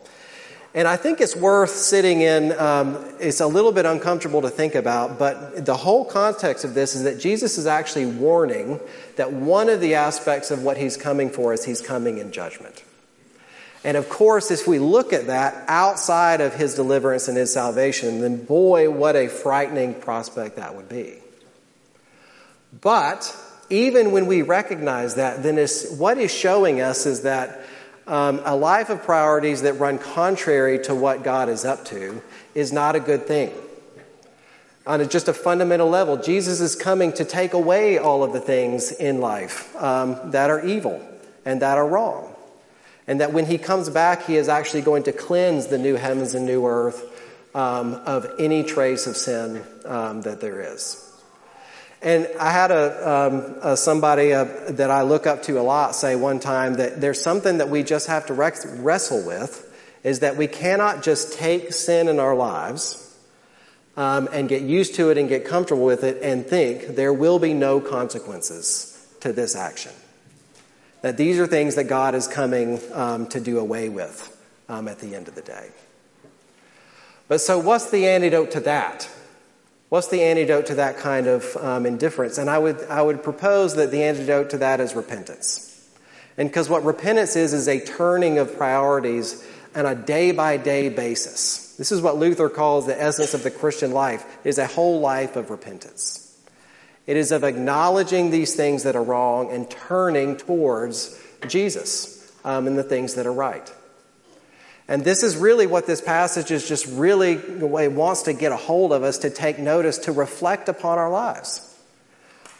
And 0.74 0.86
I 0.86 0.96
think 0.96 1.20
it's 1.20 1.34
worth 1.34 1.70
sitting 1.70 2.20
in, 2.20 2.52
um, 2.58 3.02
it's 3.18 3.40
a 3.40 3.46
little 3.46 3.72
bit 3.72 3.86
uncomfortable 3.86 4.42
to 4.42 4.50
think 4.50 4.74
about, 4.74 5.18
but 5.18 5.64
the 5.64 5.76
whole 5.76 6.04
context 6.04 6.64
of 6.64 6.74
this 6.74 6.94
is 6.94 7.04
that 7.04 7.18
Jesus 7.18 7.56
is 7.56 7.66
actually 7.66 8.06
warning 8.06 8.78
that 9.16 9.32
one 9.32 9.70
of 9.70 9.80
the 9.80 9.94
aspects 9.94 10.50
of 10.50 10.62
what 10.62 10.76
he's 10.76 10.96
coming 10.96 11.30
for 11.30 11.52
is 11.52 11.64
he's 11.64 11.80
coming 11.80 12.18
in 12.18 12.32
judgment. 12.32 12.84
And 13.88 13.96
of 13.96 14.10
course, 14.10 14.50
if 14.50 14.68
we 14.68 14.78
look 14.78 15.14
at 15.14 15.28
that 15.28 15.64
outside 15.66 16.42
of 16.42 16.52
his 16.52 16.74
deliverance 16.74 17.26
and 17.26 17.38
his 17.38 17.50
salvation, 17.50 18.20
then 18.20 18.44
boy, 18.44 18.90
what 18.90 19.16
a 19.16 19.28
frightening 19.28 19.94
prospect 19.94 20.56
that 20.56 20.76
would 20.76 20.90
be. 20.90 21.14
But 22.82 23.34
even 23.70 24.12
when 24.12 24.26
we 24.26 24.42
recognize 24.42 25.14
that, 25.14 25.42
then 25.42 25.56
what 25.96 26.18
is 26.18 26.30
showing 26.30 26.82
us 26.82 27.06
is 27.06 27.22
that 27.22 27.62
um, 28.06 28.42
a 28.44 28.54
life 28.54 28.90
of 28.90 29.04
priorities 29.04 29.62
that 29.62 29.78
run 29.78 29.96
contrary 29.96 30.80
to 30.80 30.94
what 30.94 31.22
God 31.22 31.48
is 31.48 31.64
up 31.64 31.86
to 31.86 32.20
is 32.54 32.74
not 32.74 32.94
a 32.94 33.00
good 33.00 33.26
thing. 33.26 33.54
On 34.86 35.00
a, 35.00 35.06
just 35.06 35.28
a 35.28 35.32
fundamental 35.32 35.88
level, 35.88 36.18
Jesus 36.18 36.60
is 36.60 36.76
coming 36.76 37.14
to 37.14 37.24
take 37.24 37.54
away 37.54 37.96
all 37.96 38.22
of 38.22 38.34
the 38.34 38.40
things 38.40 38.92
in 38.92 39.22
life 39.22 39.74
um, 39.82 40.32
that 40.32 40.50
are 40.50 40.62
evil 40.62 41.00
and 41.46 41.62
that 41.62 41.78
are 41.78 41.88
wrong. 41.88 42.34
And 43.08 43.20
that 43.20 43.32
when 43.32 43.46
he 43.46 43.56
comes 43.58 43.88
back, 43.88 44.26
he 44.26 44.36
is 44.36 44.48
actually 44.48 44.82
going 44.82 45.04
to 45.04 45.12
cleanse 45.12 45.66
the 45.66 45.78
new 45.78 45.96
heavens 45.96 46.34
and 46.34 46.46
new 46.46 46.66
earth 46.66 47.02
um, 47.54 47.94
of 47.94 48.26
any 48.38 48.62
trace 48.62 49.06
of 49.06 49.16
sin 49.16 49.64
um, 49.86 50.20
that 50.22 50.40
there 50.40 50.60
is. 50.60 51.04
And 52.00 52.28
I 52.38 52.52
had 52.52 52.70
a, 52.70 53.10
um, 53.10 53.56
a 53.62 53.76
somebody 53.76 54.32
uh, 54.32 54.44
that 54.70 54.90
I 54.90 55.02
look 55.02 55.26
up 55.26 55.42
to 55.44 55.58
a 55.58 55.62
lot 55.62 55.96
say 55.96 56.14
one 56.14 56.38
time 56.38 56.74
that 56.74 57.00
there's 57.00 57.20
something 57.20 57.58
that 57.58 57.70
we 57.70 57.82
just 57.82 58.06
have 58.06 58.26
to 58.26 58.34
wrestle 58.34 59.26
with 59.26 59.64
is 60.04 60.20
that 60.20 60.36
we 60.36 60.46
cannot 60.46 61.02
just 61.02 61.32
take 61.32 61.72
sin 61.72 62.08
in 62.08 62.20
our 62.20 62.36
lives 62.36 63.04
um, 63.96 64.28
and 64.32 64.48
get 64.48 64.62
used 64.62 64.94
to 64.94 65.10
it 65.10 65.18
and 65.18 65.28
get 65.28 65.44
comfortable 65.44 65.84
with 65.84 66.04
it 66.04 66.22
and 66.22 66.46
think 66.46 66.94
there 66.94 67.12
will 67.12 67.40
be 67.40 67.52
no 67.52 67.80
consequences 67.80 68.94
to 69.20 69.32
this 69.32 69.56
action. 69.56 69.92
That 71.02 71.16
these 71.16 71.38
are 71.38 71.46
things 71.46 71.76
that 71.76 71.84
God 71.84 72.14
is 72.14 72.26
coming 72.26 72.80
um, 72.92 73.26
to 73.28 73.40
do 73.40 73.58
away 73.58 73.88
with 73.88 74.36
um, 74.68 74.88
at 74.88 74.98
the 74.98 75.14
end 75.14 75.28
of 75.28 75.34
the 75.34 75.42
day. 75.42 75.70
But 77.28 77.40
so, 77.40 77.58
what's 77.58 77.90
the 77.90 78.06
antidote 78.06 78.52
to 78.52 78.60
that? 78.60 79.08
What's 79.90 80.08
the 80.08 80.22
antidote 80.22 80.66
to 80.66 80.74
that 80.76 80.98
kind 80.98 81.26
of 81.26 81.56
um, 81.56 81.86
indifference? 81.86 82.36
And 82.36 82.50
I 82.50 82.58
would, 82.58 82.82
I 82.90 83.00
would 83.00 83.22
propose 83.22 83.76
that 83.76 83.90
the 83.90 84.02
antidote 84.02 84.50
to 84.50 84.58
that 84.58 84.80
is 84.80 84.94
repentance. 84.94 85.64
And 86.36 86.48
because 86.48 86.68
what 86.68 86.84
repentance 86.84 87.36
is, 87.36 87.52
is 87.52 87.68
a 87.68 87.80
turning 87.80 88.38
of 88.38 88.56
priorities 88.56 89.44
on 89.74 89.86
a 89.86 89.94
day 89.94 90.32
by 90.32 90.56
day 90.56 90.88
basis. 90.88 91.74
This 91.76 91.90
is 91.90 92.00
what 92.02 92.16
Luther 92.16 92.48
calls 92.48 92.86
the 92.86 93.00
essence 93.00 93.34
of 93.34 93.42
the 93.42 93.50
Christian 93.50 93.92
life, 93.92 94.24
is 94.44 94.58
a 94.58 94.66
whole 94.66 95.00
life 95.00 95.36
of 95.36 95.50
repentance. 95.50 96.27
It 97.08 97.16
is 97.16 97.32
of 97.32 97.42
acknowledging 97.42 98.30
these 98.30 98.54
things 98.54 98.82
that 98.82 98.94
are 98.94 99.02
wrong 99.02 99.50
and 99.50 99.68
turning 99.68 100.36
towards 100.36 101.18
Jesus 101.48 102.30
um, 102.44 102.66
and 102.66 102.76
the 102.76 102.82
things 102.82 103.14
that 103.14 103.26
are 103.26 103.32
right. 103.32 103.72
And 104.88 105.02
this 105.02 105.22
is 105.22 105.34
really 105.34 105.66
what 105.66 105.86
this 105.86 106.02
passage 106.02 106.50
is 106.50 106.68
just 106.68 106.86
really 106.86 107.36
the 107.36 107.66
way 107.66 107.88
wants 107.88 108.22
to 108.24 108.34
get 108.34 108.52
a 108.52 108.56
hold 108.56 108.92
of 108.92 109.04
us 109.04 109.16
to 109.18 109.30
take 109.30 109.58
notice, 109.58 109.96
to 110.00 110.12
reflect 110.12 110.68
upon 110.68 110.98
our 110.98 111.10
lives. 111.10 111.64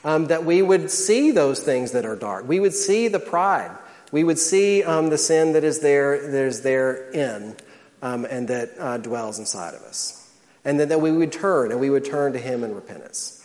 Um, 0.03 0.29
that 0.29 0.47
we 0.47 0.63
would 0.63 0.91
see 0.91 1.31
those 1.31 1.61
things 1.61 1.93
that 1.93 2.07
are 2.07 2.17
dark. 2.17 2.49
We 2.49 2.59
would 2.59 2.73
see 2.73 3.09
the 3.09 3.19
pride. 3.19 3.77
We 4.13 4.25
would 4.25 4.39
see 4.39 4.83
um, 4.83 5.11
the 5.11 5.19
sin 5.19 5.53
that 5.53 5.65
is 5.65 5.81
there, 5.81 6.31
that 6.31 6.45
is 6.47 6.63
there 6.63 7.11
in, 7.11 7.55
um, 8.01 8.25
and 8.25 8.49
that 8.49 8.71
uh, 8.79 8.97
dwells 8.97 9.39
inside 9.39 9.75
of 9.75 9.83
us. 9.83 10.31
And 10.65 10.81
that, 10.81 10.89
that 10.89 11.03
we 11.03 11.13
would 11.13 11.33
turn, 11.33 11.71
and 11.71 11.81
we 11.81 11.91
would 11.91 12.07
turn 12.07 12.33
to 12.33 12.39
Him 12.39 12.65
in 12.65 12.75
repentance. 12.75 13.38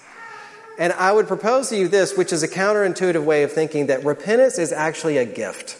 And 0.78 0.92
I 0.94 1.12
would 1.12 1.28
propose 1.28 1.70
to 1.70 1.78
you 1.78 1.88
this, 1.88 2.18
which 2.18 2.34
is 2.34 2.44
a 2.44 2.48
counterintuitive 2.48 3.24
way 3.24 3.44
of 3.44 3.52
thinking 3.52 3.88
that 3.88 4.04
repentance 4.04 4.58
is 4.58 4.72
actually 4.72 5.18
a 5.18 5.26
gift 5.26 5.78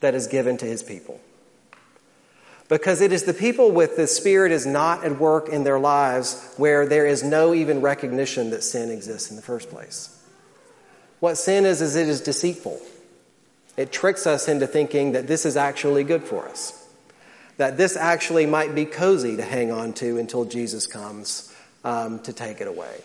that 0.00 0.14
is 0.14 0.26
given 0.28 0.56
to 0.58 0.66
His 0.66 0.82
people 0.82 1.20
because 2.72 3.02
it 3.02 3.12
is 3.12 3.24
the 3.24 3.34
people 3.34 3.70
with 3.70 3.98
the 3.98 4.06
Spirit 4.06 4.50
is 4.50 4.64
not 4.64 5.04
at 5.04 5.18
work 5.18 5.50
in 5.50 5.62
their 5.62 5.78
lives 5.78 6.54
where 6.56 6.86
there 6.86 7.06
is 7.06 7.22
no 7.22 7.52
even 7.52 7.82
recognition 7.82 8.48
that 8.48 8.64
sin 8.64 8.90
exists 8.90 9.28
in 9.28 9.36
the 9.36 9.42
first 9.42 9.68
place. 9.68 10.18
What 11.20 11.36
sin 11.36 11.66
is, 11.66 11.82
is 11.82 11.96
it 11.96 12.08
is 12.08 12.22
deceitful. 12.22 12.80
It 13.76 13.92
tricks 13.92 14.26
us 14.26 14.48
into 14.48 14.66
thinking 14.66 15.12
that 15.12 15.26
this 15.26 15.44
is 15.44 15.54
actually 15.54 16.02
good 16.04 16.24
for 16.24 16.48
us, 16.48 16.88
that 17.58 17.76
this 17.76 17.94
actually 17.94 18.46
might 18.46 18.74
be 18.74 18.86
cozy 18.86 19.36
to 19.36 19.42
hang 19.42 19.70
on 19.70 19.92
to 19.94 20.16
until 20.16 20.46
Jesus 20.46 20.86
comes 20.86 21.54
um, 21.84 22.20
to 22.20 22.32
take 22.32 22.62
it 22.62 22.68
away. 22.68 23.02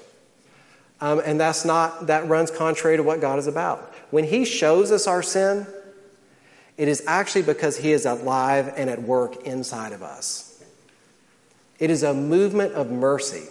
Um, 0.99 1.21
and 1.23 1.39
that's 1.39 1.63
not, 1.63 2.07
that 2.07 2.27
runs 2.27 2.49
contrary 2.49 2.97
to 2.97 3.03
what 3.03 3.21
God 3.21 3.39
is 3.39 3.47
about. 3.47 3.93
When 4.09 4.23
He 4.23 4.45
shows 4.45 4.91
us 4.91 5.07
our 5.07 5.21
sin, 5.21 5.67
it 6.75 6.87
is 6.87 7.03
actually 7.07 7.43
because 7.43 7.77
He 7.77 7.91
is 7.91 8.05
alive 8.05 8.73
and 8.75 8.89
at 8.89 9.01
work 9.01 9.43
inside 9.43 9.93
of 9.93 10.01
us. 10.01 10.63
It 11.79 11.89
is 11.89 12.03
a 12.03 12.13
movement 12.13 12.73
of 12.73 12.89
mercy, 12.89 13.45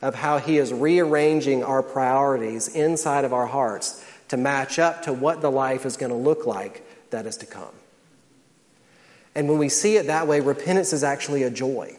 of 0.00 0.14
how 0.14 0.38
He 0.38 0.58
is 0.58 0.72
rearranging 0.72 1.62
our 1.62 1.82
priorities 1.82 2.68
inside 2.68 3.24
of 3.24 3.32
our 3.32 3.46
hearts 3.46 4.02
to 4.28 4.36
match 4.36 4.78
up 4.78 5.02
to 5.02 5.12
what 5.12 5.40
the 5.40 5.50
life 5.50 5.86
is 5.86 5.96
going 5.96 6.10
to 6.10 6.16
look 6.16 6.46
like 6.46 6.82
that 7.10 7.26
is 7.26 7.36
to 7.38 7.46
come. 7.46 7.74
And 9.34 9.48
when 9.48 9.58
we 9.58 9.68
see 9.68 9.96
it 9.96 10.06
that 10.06 10.26
way, 10.26 10.40
repentance 10.40 10.94
is 10.94 11.04
actually 11.04 11.42
a 11.42 11.50
joy. 11.50 11.96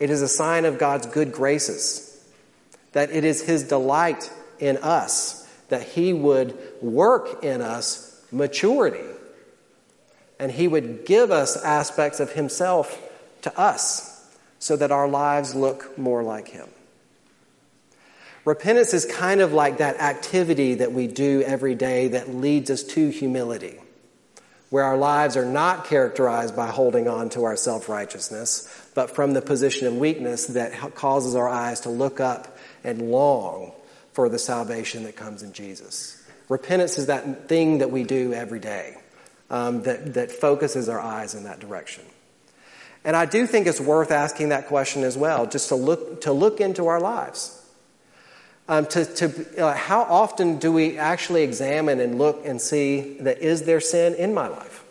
It 0.00 0.10
is 0.10 0.22
a 0.22 0.28
sign 0.28 0.64
of 0.64 0.78
God's 0.78 1.06
good 1.06 1.30
graces, 1.30 2.03
that 2.94 3.10
it 3.10 3.24
is 3.24 3.42
His 3.42 3.64
delight 3.64 4.32
in 4.58 4.78
us, 4.78 5.46
that 5.68 5.82
He 5.82 6.12
would 6.12 6.56
work 6.80 7.44
in 7.44 7.60
us 7.60 8.22
maturity, 8.32 9.04
and 10.40 10.50
He 10.50 10.66
would 10.66 11.04
give 11.04 11.30
us 11.30 11.62
aspects 11.62 12.18
of 12.18 12.32
Himself 12.32 12.98
to 13.42 13.56
us 13.58 14.10
so 14.58 14.76
that 14.76 14.90
our 14.90 15.06
lives 15.06 15.54
look 15.54 15.98
more 15.98 16.22
like 16.22 16.48
Him. 16.48 16.68
Repentance 18.44 18.94
is 18.94 19.06
kind 19.06 19.40
of 19.40 19.52
like 19.52 19.78
that 19.78 20.00
activity 20.00 20.74
that 20.74 20.92
we 20.92 21.06
do 21.06 21.42
every 21.42 21.74
day 21.74 22.08
that 22.08 22.34
leads 22.34 22.70
us 22.70 22.82
to 22.82 23.08
humility, 23.08 23.80
where 24.70 24.84
our 24.84 24.98
lives 24.98 25.36
are 25.36 25.46
not 25.46 25.86
characterized 25.86 26.54
by 26.54 26.68
holding 26.68 27.08
on 27.08 27.30
to 27.30 27.44
our 27.44 27.56
self 27.56 27.88
righteousness, 27.88 28.68
but 28.94 29.10
from 29.10 29.32
the 29.32 29.42
position 29.42 29.88
of 29.88 29.96
weakness 29.96 30.46
that 30.46 30.94
causes 30.94 31.34
our 31.34 31.48
eyes 31.48 31.80
to 31.80 31.90
look 31.90 32.20
up 32.20 32.53
and 32.84 33.10
long 33.10 33.72
for 34.12 34.28
the 34.28 34.38
salvation 34.38 35.02
that 35.04 35.16
comes 35.16 35.42
in 35.42 35.52
Jesus. 35.52 36.22
Repentance 36.48 36.98
is 36.98 37.06
that 37.06 37.48
thing 37.48 37.78
that 37.78 37.90
we 37.90 38.04
do 38.04 38.32
every 38.32 38.60
day 38.60 38.96
um, 39.50 39.82
that, 39.82 40.14
that 40.14 40.30
focuses 40.30 40.88
our 40.88 41.00
eyes 41.00 41.34
in 41.34 41.44
that 41.44 41.58
direction. 41.58 42.04
And 43.04 43.16
I 43.16 43.26
do 43.26 43.46
think 43.46 43.66
it's 43.66 43.80
worth 43.80 44.10
asking 44.10 44.50
that 44.50 44.66
question 44.66 45.04
as 45.04 45.16
well, 45.16 45.46
just 45.46 45.68
to 45.68 45.74
look, 45.74 46.22
to 46.22 46.32
look 46.32 46.60
into 46.60 46.86
our 46.86 47.00
lives. 47.00 47.60
Um, 48.66 48.86
to, 48.86 49.04
to 49.04 49.62
uh, 49.62 49.74
how 49.74 50.02
often 50.02 50.58
do 50.58 50.72
we 50.72 50.96
actually 50.96 51.42
examine 51.42 52.00
and 52.00 52.16
look 52.16 52.46
and 52.46 52.58
see 52.58 53.18
that 53.18 53.38
is 53.38 53.64
there 53.64 53.80
sin 53.80 54.14
in 54.14 54.32
my 54.32 54.48
life? 54.48 54.82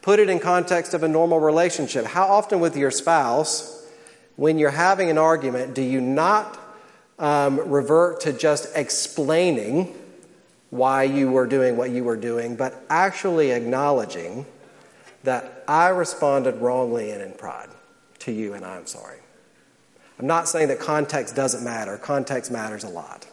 Put 0.00 0.20
it 0.20 0.30
in 0.30 0.38
context 0.38 0.94
of 0.94 1.02
a 1.02 1.08
normal 1.08 1.38
relationship. 1.38 2.06
How 2.06 2.28
often 2.28 2.60
with 2.60 2.76
your 2.76 2.90
spouse, 2.90 3.84
when 4.36 4.58
you're 4.58 4.70
having 4.70 5.10
an 5.10 5.18
argument, 5.18 5.74
do 5.74 5.82
you 5.82 6.00
not 6.00 6.58
um, 7.18 7.70
revert 7.70 8.20
to 8.22 8.32
just 8.32 8.68
explaining 8.76 9.94
why 10.70 11.04
you 11.04 11.30
were 11.30 11.46
doing 11.46 11.76
what 11.76 11.90
you 11.90 12.04
were 12.04 12.16
doing, 12.16 12.56
but 12.56 12.84
actually 12.90 13.50
acknowledging 13.50 14.46
that 15.22 15.64
I 15.66 15.88
responded 15.88 16.56
wrongly 16.56 17.10
and 17.10 17.22
in 17.22 17.32
pride 17.32 17.68
to 18.20 18.32
you 18.32 18.54
and 18.54 18.64
I'm 18.64 18.86
sorry? 18.86 19.18
I'm 20.18 20.26
not 20.26 20.48
saying 20.48 20.68
that 20.68 20.80
context 20.80 21.36
doesn't 21.36 21.64
matter, 21.64 21.96
context 21.98 22.50
matters 22.50 22.84
a 22.84 22.88
lot. 22.88 23.26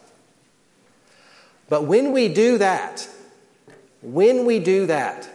But 1.68 1.84
when 1.84 2.12
we 2.12 2.28
do 2.28 2.58
that, 2.58 3.08
when 4.02 4.44
we 4.44 4.58
do 4.58 4.86
that, 4.86 5.28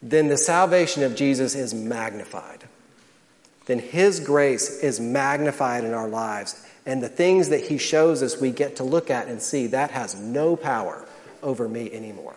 then 0.00 0.28
the 0.28 0.36
salvation 0.36 1.02
of 1.02 1.16
Jesus 1.16 1.54
is 1.54 1.74
magnified. 1.74 2.64
Then 3.68 3.78
His 3.78 4.18
grace 4.18 4.82
is 4.82 4.98
magnified 4.98 5.84
in 5.84 5.92
our 5.92 6.08
lives. 6.08 6.66
And 6.86 7.02
the 7.02 7.08
things 7.08 7.50
that 7.50 7.60
He 7.60 7.76
shows 7.76 8.22
us, 8.22 8.40
we 8.40 8.50
get 8.50 8.76
to 8.76 8.82
look 8.82 9.10
at 9.10 9.28
and 9.28 9.40
see 9.40 9.68
that 9.68 9.90
has 9.92 10.18
no 10.18 10.56
power 10.56 11.06
over 11.42 11.68
me 11.68 11.92
anymore. 11.92 12.34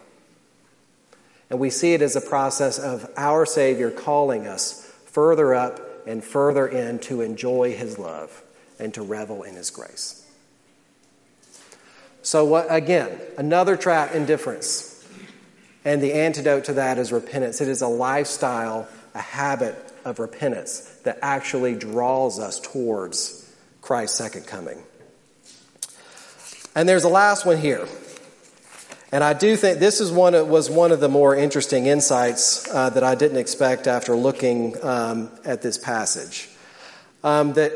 And 1.50 1.58
we 1.58 1.70
see 1.70 1.94
it 1.94 2.02
as 2.02 2.17
a 2.17 2.22
process 2.22 2.78
of 2.78 3.10
our 3.15 3.46
Savior 3.46 3.89
calling 3.89 4.46
us 4.46 4.94
further 5.06 5.56
up 5.56 5.80
and 6.06 6.24
further 6.24 6.67
in 6.67 7.00
to 7.00 7.22
enjoy 7.22 7.76
his 7.76 7.98
love 7.98 8.44
and 8.78 8.94
to 8.94 9.02
revel 9.02 9.44
in 9.44 9.56
his 9.56 9.70
grace. 9.70 10.26
So, 12.24 12.44
what, 12.44 12.67
again, 12.70 13.20
another 13.38 13.78
trap 13.78 14.13
indifference. 14.13 14.89
And 15.84 16.02
the 16.02 16.13
antidote 16.13 16.65
to 16.65 16.74
that 16.74 16.98
is 16.98 17.12
repentance. 17.12 17.62
It 17.62 17.67
is 17.67 17.82
a 17.82 17.88
lifestyle, 17.88 18.88
a 19.15 19.20
habit 19.22 19.90
of 20.06 20.20
repentance 20.20 20.82
that 21.04 21.20
actually 21.22 21.76
draws 21.76 22.40
us 22.40 22.60
towards 22.60 23.54
Christ's 23.82 24.18
second 24.18 24.48
coming. 24.48 24.82
And 26.76 26.88
there's 26.88 27.04
a 27.04 27.10
last 27.10 27.46
one 27.46 27.58
here. 27.58 27.88
And 29.12 29.26
I 29.26 29.34
do 29.34 29.58
think 29.58 29.80
this 29.80 30.00
is 30.00 30.10
one 30.10 30.34
was 30.48 30.70
one 30.70 30.94
of 30.94 31.02
the 31.02 31.10
more 31.10 31.36
interesting 31.36 31.86
insights 31.86 32.70
uh, 32.74 32.90
that 32.92 33.04
I 33.04 33.16
didn't 33.16 33.38
expect 33.38 33.88
after 33.88 34.16
looking 34.16 34.82
um, 34.82 35.30
at 35.44 35.62
this 35.62 35.78
passage. 35.78 36.50
Um, 37.22 37.54
that 37.54 37.74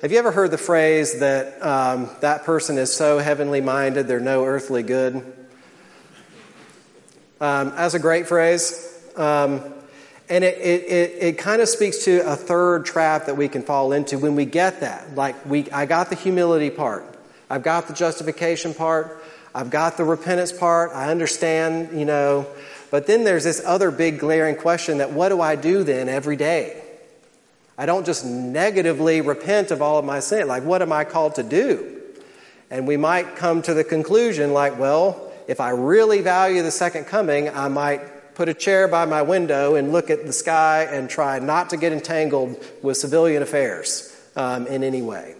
have 0.00 0.12
you 0.12 0.18
ever 0.18 0.30
heard 0.30 0.52
the 0.52 0.58
phrase 0.58 1.18
that 1.18 1.60
um, 1.60 2.08
that 2.20 2.44
person 2.44 2.78
is 2.78 2.92
so 2.92 3.18
heavenly 3.18 3.60
minded 3.60 4.06
they're 4.06 4.20
no 4.20 4.44
earthly 4.44 4.84
good? 4.84 5.16
Um, 7.40 7.70
that's 7.70 7.94
a 7.94 7.98
great 7.98 8.28
phrase. 8.28 8.86
Um, 9.16 9.74
and 10.30 10.44
it, 10.44 10.56
it, 10.58 10.82
it, 10.84 11.16
it 11.20 11.38
kind 11.38 11.60
of 11.60 11.68
speaks 11.68 12.04
to 12.04 12.20
a 12.20 12.36
third 12.36 12.86
trap 12.86 13.26
that 13.26 13.36
we 13.36 13.48
can 13.48 13.62
fall 13.62 13.92
into 13.92 14.18
when 14.18 14.36
we 14.36 14.46
get 14.46 14.80
that. 14.80 15.14
Like, 15.14 15.44
we, 15.44 15.70
I 15.70 15.84
got 15.84 16.08
the 16.08 16.16
humility 16.16 16.70
part, 16.70 17.04
I've 17.50 17.62
got 17.62 17.88
the 17.88 17.94
justification 17.94 18.72
part, 18.72 19.22
I've 19.54 19.70
got 19.70 19.96
the 19.96 20.04
repentance 20.04 20.52
part. 20.52 20.92
I 20.94 21.10
understand, 21.10 21.98
you 21.98 22.04
know. 22.04 22.46
But 22.90 23.06
then 23.06 23.24
there's 23.24 23.44
this 23.44 23.62
other 23.64 23.90
big 23.90 24.18
glaring 24.18 24.56
question 24.56 24.98
that 24.98 25.12
what 25.12 25.28
do 25.30 25.40
I 25.40 25.56
do 25.56 25.84
then 25.84 26.08
every 26.08 26.36
day? 26.36 26.82
I 27.76 27.86
don't 27.86 28.04
just 28.04 28.24
negatively 28.24 29.20
repent 29.20 29.70
of 29.70 29.80
all 29.80 29.98
of 29.98 30.04
my 30.04 30.20
sin. 30.20 30.46
Like, 30.46 30.64
what 30.64 30.82
am 30.82 30.92
I 30.92 31.04
called 31.04 31.36
to 31.36 31.42
do? 31.42 32.00
And 32.70 32.86
we 32.86 32.96
might 32.96 33.36
come 33.36 33.62
to 33.62 33.74
the 33.74 33.82
conclusion, 33.82 34.52
like, 34.52 34.78
well, 34.78 35.32
if 35.48 35.60
I 35.60 35.70
really 35.70 36.20
value 36.20 36.62
the 36.62 36.70
second 36.70 37.06
coming, 37.06 37.48
I 37.48 37.68
might 37.68 38.02
put 38.40 38.48
a 38.48 38.54
chair 38.54 38.88
by 38.88 39.04
my 39.04 39.20
window 39.20 39.74
and 39.74 39.92
look 39.92 40.08
at 40.08 40.24
the 40.24 40.32
sky 40.32 40.88
and 40.90 41.10
try 41.10 41.38
not 41.38 41.68
to 41.68 41.76
get 41.76 41.92
entangled 41.92 42.56
with 42.80 42.96
civilian 42.96 43.42
affairs 43.42 44.16
um, 44.34 44.66
in 44.66 44.82
any 44.82 45.02
way. 45.02 45.34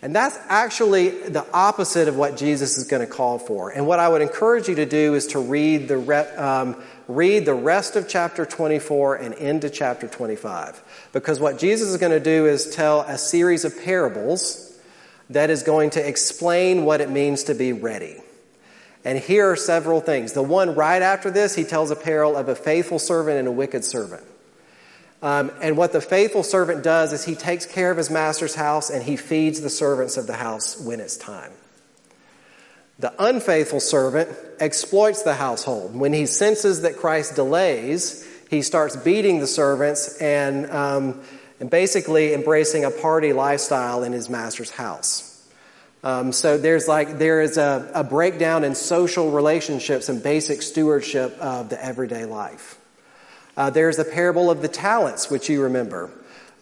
And 0.00 0.14
that's 0.14 0.38
actually 0.48 1.08
the 1.08 1.44
opposite 1.52 2.06
of 2.06 2.14
what 2.14 2.36
Jesus 2.36 2.78
is 2.78 2.84
going 2.84 3.04
to 3.04 3.12
call 3.12 3.40
for. 3.40 3.70
And 3.70 3.84
what 3.84 3.98
I 3.98 4.08
would 4.08 4.22
encourage 4.22 4.68
you 4.68 4.76
to 4.76 4.86
do 4.86 5.16
is 5.16 5.26
to 5.28 5.40
read 5.40 5.88
the, 5.88 5.98
re- 5.98 6.36
um, 6.36 6.80
read 7.08 7.44
the 7.44 7.54
rest 7.54 7.96
of 7.96 8.08
chapter 8.08 8.46
24 8.46 9.16
and 9.16 9.34
into 9.34 9.68
chapter 9.68 10.06
25. 10.06 10.80
Because 11.12 11.40
what 11.40 11.58
Jesus 11.58 11.88
is 11.88 11.96
going 11.96 12.12
to 12.12 12.20
do 12.20 12.46
is 12.46 12.72
tell 12.76 13.00
a 13.00 13.18
series 13.18 13.64
of 13.64 13.76
parables 13.76 14.78
that 15.30 15.50
is 15.50 15.64
going 15.64 15.90
to 15.90 16.08
explain 16.08 16.84
what 16.84 17.00
it 17.00 17.10
means 17.10 17.42
to 17.42 17.56
be 17.56 17.72
ready. 17.72 18.22
And 19.08 19.18
here 19.18 19.50
are 19.50 19.56
several 19.56 20.02
things. 20.02 20.34
The 20.34 20.42
one 20.42 20.74
right 20.74 21.00
after 21.00 21.30
this, 21.30 21.54
he 21.54 21.64
tells 21.64 21.90
a 21.90 21.96
parable 21.96 22.36
of 22.36 22.50
a 22.50 22.54
faithful 22.54 22.98
servant 22.98 23.38
and 23.38 23.48
a 23.48 23.50
wicked 23.50 23.82
servant. 23.82 24.22
Um, 25.22 25.50
and 25.62 25.78
what 25.78 25.92
the 25.92 26.02
faithful 26.02 26.42
servant 26.42 26.84
does 26.84 27.14
is 27.14 27.24
he 27.24 27.34
takes 27.34 27.64
care 27.64 27.90
of 27.90 27.96
his 27.96 28.10
master's 28.10 28.54
house 28.54 28.90
and 28.90 29.02
he 29.02 29.16
feeds 29.16 29.62
the 29.62 29.70
servants 29.70 30.18
of 30.18 30.26
the 30.26 30.34
house 30.34 30.78
when 30.78 31.00
it's 31.00 31.16
time. 31.16 31.52
The 32.98 33.14
unfaithful 33.18 33.80
servant 33.80 34.28
exploits 34.60 35.22
the 35.22 35.32
household. 35.32 35.96
When 35.96 36.12
he 36.12 36.26
senses 36.26 36.82
that 36.82 36.98
Christ 36.98 37.34
delays, 37.34 38.28
he 38.50 38.60
starts 38.60 38.94
beating 38.94 39.40
the 39.40 39.46
servants 39.46 40.20
and, 40.20 40.70
um, 40.70 41.22
and 41.60 41.70
basically 41.70 42.34
embracing 42.34 42.84
a 42.84 42.90
party 42.90 43.32
lifestyle 43.32 44.04
in 44.04 44.12
his 44.12 44.28
master's 44.28 44.70
house. 44.70 45.27
Um, 46.04 46.32
so 46.32 46.58
there's 46.58 46.86
like 46.86 47.18
there 47.18 47.40
is 47.40 47.56
a, 47.56 47.90
a 47.94 48.04
breakdown 48.04 48.62
in 48.64 48.74
social 48.74 49.30
relationships 49.30 50.08
and 50.08 50.22
basic 50.22 50.62
stewardship 50.62 51.36
of 51.40 51.70
the 51.70 51.84
everyday 51.84 52.24
life. 52.24 52.78
Uh, 53.56 53.70
there's 53.70 53.96
the 53.96 54.04
parable 54.04 54.50
of 54.50 54.62
the 54.62 54.68
talents, 54.68 55.28
which 55.28 55.48
you 55.48 55.62
remember, 55.62 56.10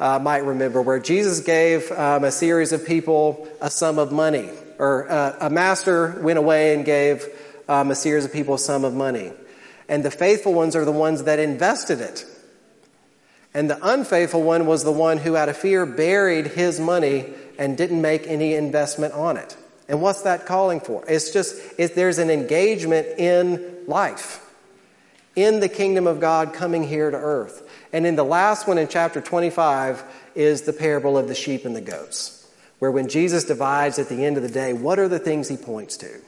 uh, 0.01 0.18
might 0.18 0.44
remember, 0.44 0.81
where 0.81 0.99
Jesus 0.99 1.40
gave 1.40 1.92
um, 1.92 2.25
a 2.25 2.33
series 2.33 2.72
of 2.72 2.87
people 2.87 3.46
a 3.61 3.68
sum 3.68 3.99
of 3.99 4.11
money, 4.11 4.49
or 4.79 5.11
uh, 5.11 5.37
a 5.42 5.51
master 5.51 6.18
went 6.22 6.38
away 6.38 6.75
and 6.75 6.87
gave 6.87 7.27
um, 7.68 7.90
a 7.90 7.94
series 7.94 8.25
of 8.25 8.33
people 8.33 8.55
a 8.55 8.59
sum 8.59 8.85
of 8.85 8.94
money. 8.94 9.33
And 9.88 10.03
the 10.03 10.11
faithful 10.11 10.55
ones 10.55 10.75
are 10.75 10.87
the 10.87 10.92
ones 10.92 11.25
that 11.25 11.38
invested 11.38 12.01
it. 12.01 12.25
And 13.57 13.71
the 13.71 13.79
unfaithful 13.83 14.42
one 14.42 14.66
was 14.66 14.85
the 14.85 14.92
one 14.92 15.16
who, 15.16 15.35
out 15.35 15.49
of 15.49 15.57
fear, 15.57 15.87
buried 15.87 16.49
his 16.49 16.79
money 16.79 17.25
and 17.59 17.75
didn't 17.75 18.03
make 18.03 18.27
any 18.27 18.53
investment 18.53 19.14
on 19.14 19.38
it. 19.38 19.57
And 19.88 20.03
what's 20.03 20.21
that 20.23 20.45
calling 20.45 20.79
for? 20.79 21.03
It's 21.09 21.31
just, 21.31 21.59
it, 21.79 21.95
there's 21.95 22.19
an 22.19 22.29
engagement 22.29 23.07
in 23.19 23.79
life 23.87 24.47
in 25.35 25.61
the 25.61 25.71
kingdom 25.71 26.07
of 26.07 26.21
God 26.21 26.53
coming 26.53 26.85
here 26.85 27.11
to 27.11 27.16
earth. 27.16 27.66
And 27.95 28.07
in 28.07 28.14
the 28.14 28.25
last 28.25 28.69
one 28.69 28.77
in 28.77 28.88
chapter 28.88 29.23
25 29.23 30.05
is 30.35 30.62
the 30.62 30.75
parable 30.75 31.16
of 31.16 31.27
the 31.27 31.35
sheep 31.35 31.64
and 31.64 31.75
the 31.75 31.81
goats, 31.81 32.47
where 32.79 32.90
when 32.90 33.09
Jesus 33.09 33.45
divides 33.45 33.99
at 33.99 34.11
the 34.11 34.23
end 34.23 34.37
of 34.37 34.42
the 34.42 34.51
day, 34.51 34.75
what 34.75 34.99
are 34.99 35.09
the 35.09 35.19
things 35.19 35.49
he 35.49 35.57
points 35.57 35.97
to? 35.97 36.21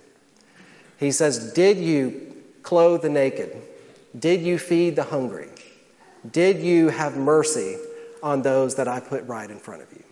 He 0.96 1.10
says, 1.10 1.52
Did 1.52 1.76
you 1.76 2.34
clothe 2.62 3.02
the 3.02 3.10
naked? 3.10 3.54
Did 4.18 4.40
you 4.40 4.58
feed 4.58 4.96
the 4.96 5.04
hungry? 5.04 5.48
Did 6.30 6.58
you 6.58 6.88
have 6.88 7.16
mercy 7.16 7.76
on 8.22 8.42
those 8.42 8.76
that 8.76 8.88
I 8.88 9.00
put 9.00 9.26
right 9.26 9.50
in 9.50 9.58
front 9.58 9.82
of 9.82 9.92
you? 9.92 10.02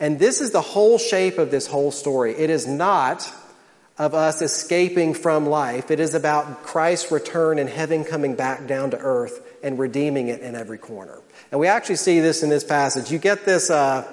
And 0.00 0.18
this 0.18 0.40
is 0.40 0.52
the 0.52 0.60
whole 0.60 0.98
shape 0.98 1.38
of 1.38 1.50
this 1.50 1.66
whole 1.66 1.90
story. 1.90 2.34
It 2.34 2.50
is 2.50 2.66
not 2.66 3.32
of 3.98 4.14
us 4.14 4.42
escaping 4.42 5.12
from 5.12 5.46
life. 5.46 5.90
It 5.90 5.98
is 5.98 6.14
about 6.14 6.62
Christ's 6.62 7.10
return 7.10 7.58
and 7.58 7.68
heaven 7.68 8.04
coming 8.04 8.36
back 8.36 8.68
down 8.68 8.92
to 8.92 8.98
earth 8.98 9.44
and 9.62 9.76
redeeming 9.76 10.28
it 10.28 10.40
in 10.40 10.54
every 10.54 10.78
corner. 10.78 11.18
And 11.50 11.58
we 11.58 11.66
actually 11.66 11.96
see 11.96 12.20
this 12.20 12.44
in 12.44 12.48
this 12.48 12.62
passage. 12.62 13.10
You 13.10 13.18
get 13.18 13.44
this, 13.44 13.70
uh, 13.70 14.06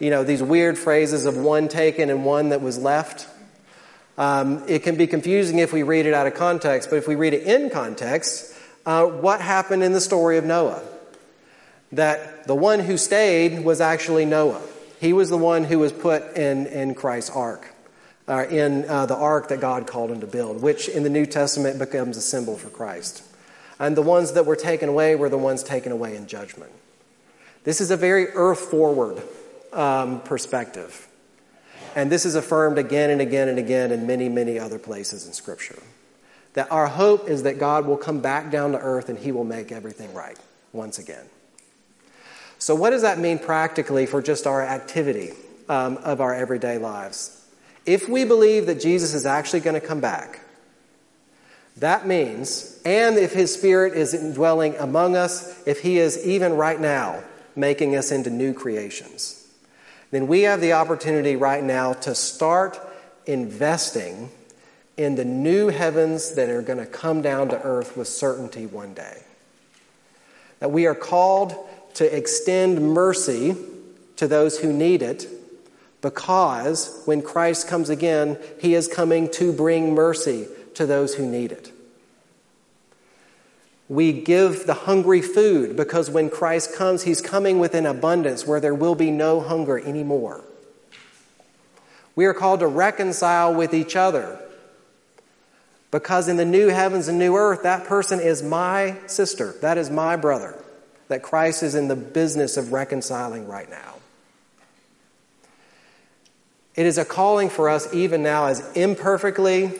you 0.00 0.10
know, 0.10 0.24
these 0.24 0.42
weird 0.42 0.76
phrases 0.76 1.24
of 1.24 1.36
one 1.36 1.68
taken 1.68 2.10
and 2.10 2.24
one 2.24 2.48
that 2.48 2.60
was 2.60 2.78
left. 2.78 3.28
Um, 4.16 4.64
it 4.66 4.82
can 4.82 4.96
be 4.96 5.06
confusing 5.06 5.60
if 5.60 5.72
we 5.72 5.84
read 5.84 6.06
it 6.06 6.14
out 6.14 6.26
of 6.26 6.34
context, 6.34 6.90
but 6.90 6.96
if 6.96 7.06
we 7.06 7.14
read 7.14 7.34
it 7.34 7.44
in 7.44 7.70
context, 7.70 8.52
uh, 8.88 9.04
what 9.04 9.42
happened 9.42 9.84
in 9.84 9.92
the 9.92 10.00
story 10.00 10.38
of 10.38 10.46
Noah? 10.46 10.82
That 11.92 12.46
the 12.46 12.54
one 12.54 12.80
who 12.80 12.96
stayed 12.96 13.62
was 13.62 13.82
actually 13.82 14.24
Noah. 14.24 14.62
He 14.98 15.12
was 15.12 15.28
the 15.28 15.36
one 15.36 15.64
who 15.64 15.78
was 15.78 15.92
put 15.92 16.38
in, 16.38 16.66
in 16.66 16.94
Christ's 16.94 17.28
ark, 17.28 17.68
uh, 18.26 18.46
in 18.48 18.88
uh, 18.88 19.04
the 19.04 19.14
ark 19.14 19.48
that 19.48 19.60
God 19.60 19.86
called 19.86 20.10
him 20.10 20.20
to 20.20 20.26
build, 20.26 20.62
which 20.62 20.88
in 20.88 21.02
the 21.02 21.10
New 21.10 21.26
Testament 21.26 21.78
becomes 21.78 22.16
a 22.16 22.22
symbol 22.22 22.56
for 22.56 22.70
Christ. 22.70 23.22
And 23.78 23.94
the 23.94 24.00
ones 24.00 24.32
that 24.32 24.46
were 24.46 24.56
taken 24.56 24.88
away 24.88 25.14
were 25.16 25.28
the 25.28 25.36
ones 25.36 25.62
taken 25.62 25.92
away 25.92 26.16
in 26.16 26.26
judgment. 26.26 26.72
This 27.64 27.82
is 27.82 27.90
a 27.90 27.96
very 27.96 28.28
earth 28.28 28.70
forward 28.70 29.22
um, 29.74 30.22
perspective. 30.22 31.06
And 31.94 32.10
this 32.10 32.24
is 32.24 32.36
affirmed 32.36 32.78
again 32.78 33.10
and 33.10 33.20
again 33.20 33.48
and 33.48 33.58
again 33.58 33.92
in 33.92 34.06
many, 34.06 34.30
many 34.30 34.58
other 34.58 34.78
places 34.78 35.26
in 35.26 35.34
Scripture. 35.34 35.78
That 36.58 36.72
our 36.72 36.88
hope 36.88 37.28
is 37.28 37.44
that 37.44 37.60
God 37.60 37.86
will 37.86 37.96
come 37.96 38.18
back 38.18 38.50
down 38.50 38.72
to 38.72 38.80
earth 38.80 39.08
and 39.08 39.16
he 39.16 39.30
will 39.30 39.44
make 39.44 39.70
everything 39.70 40.12
right 40.12 40.36
once 40.72 40.98
again. 40.98 41.24
So, 42.58 42.74
what 42.74 42.90
does 42.90 43.02
that 43.02 43.20
mean 43.20 43.38
practically 43.38 44.06
for 44.06 44.20
just 44.20 44.44
our 44.44 44.60
activity 44.60 45.34
um, 45.68 45.98
of 45.98 46.20
our 46.20 46.34
everyday 46.34 46.78
lives? 46.78 47.46
If 47.86 48.08
we 48.08 48.24
believe 48.24 48.66
that 48.66 48.80
Jesus 48.80 49.14
is 49.14 49.24
actually 49.24 49.60
going 49.60 49.80
to 49.80 49.86
come 49.86 50.00
back, 50.00 50.40
that 51.76 52.08
means, 52.08 52.82
and 52.84 53.16
if 53.16 53.32
his 53.32 53.54
spirit 53.54 53.92
is 53.92 54.12
dwelling 54.34 54.74
among 54.78 55.14
us, 55.14 55.64
if 55.64 55.78
he 55.78 55.98
is 55.98 56.26
even 56.26 56.54
right 56.54 56.80
now 56.80 57.22
making 57.54 57.94
us 57.94 58.10
into 58.10 58.30
new 58.30 58.52
creations, 58.52 59.46
then 60.10 60.26
we 60.26 60.40
have 60.40 60.60
the 60.60 60.72
opportunity 60.72 61.36
right 61.36 61.62
now 61.62 61.92
to 61.92 62.16
start 62.16 62.80
investing 63.26 64.32
in 64.98 65.14
the 65.14 65.24
new 65.24 65.68
heavens 65.68 66.34
that 66.34 66.50
are 66.50 66.60
going 66.60 66.80
to 66.80 66.86
come 66.86 67.22
down 67.22 67.48
to 67.48 67.62
earth 67.62 67.96
with 67.96 68.08
certainty 68.08 68.66
one 68.66 68.92
day. 68.92 69.22
That 70.58 70.72
we 70.72 70.86
are 70.86 70.94
called 70.94 71.54
to 71.94 72.16
extend 72.16 72.82
mercy 72.82 73.56
to 74.16 74.26
those 74.26 74.58
who 74.58 74.72
need 74.72 75.00
it 75.00 75.26
because 76.02 77.02
when 77.04 77.22
Christ 77.22 77.68
comes 77.68 77.88
again, 77.88 78.38
he 78.60 78.74
is 78.74 78.88
coming 78.88 79.30
to 79.32 79.52
bring 79.52 79.94
mercy 79.94 80.48
to 80.74 80.84
those 80.84 81.14
who 81.14 81.26
need 81.26 81.52
it. 81.52 81.72
We 83.88 84.12
give 84.12 84.66
the 84.66 84.74
hungry 84.74 85.22
food 85.22 85.76
because 85.76 86.10
when 86.10 86.28
Christ 86.28 86.74
comes, 86.74 87.04
he's 87.04 87.20
coming 87.20 87.58
with 87.60 87.74
an 87.74 87.86
abundance 87.86 88.46
where 88.46 88.60
there 88.60 88.74
will 88.74 88.96
be 88.96 89.10
no 89.10 89.40
hunger 89.40 89.78
anymore. 89.78 90.44
We 92.16 92.26
are 92.26 92.34
called 92.34 92.60
to 92.60 92.66
reconcile 92.66 93.54
with 93.54 93.72
each 93.72 93.94
other 93.94 94.40
because 95.90 96.28
in 96.28 96.36
the 96.36 96.44
new 96.44 96.68
heavens 96.68 97.08
and 97.08 97.18
new 97.18 97.36
earth, 97.36 97.62
that 97.62 97.86
person 97.86 98.20
is 98.20 98.42
my 98.42 98.96
sister, 99.06 99.54
that 99.60 99.78
is 99.78 99.90
my 99.90 100.16
brother 100.16 100.62
that 101.08 101.22
Christ 101.22 101.62
is 101.62 101.74
in 101.74 101.88
the 101.88 101.96
business 101.96 102.56
of 102.56 102.72
reconciling 102.72 103.48
right 103.48 103.68
now. 103.68 103.94
It 106.74 106.86
is 106.86 106.98
a 106.98 107.04
calling 107.04 107.50
for 107.50 107.68
us, 107.68 107.92
even 107.92 108.22
now, 108.22 108.46
as 108.46 108.76
imperfectly 108.76 109.72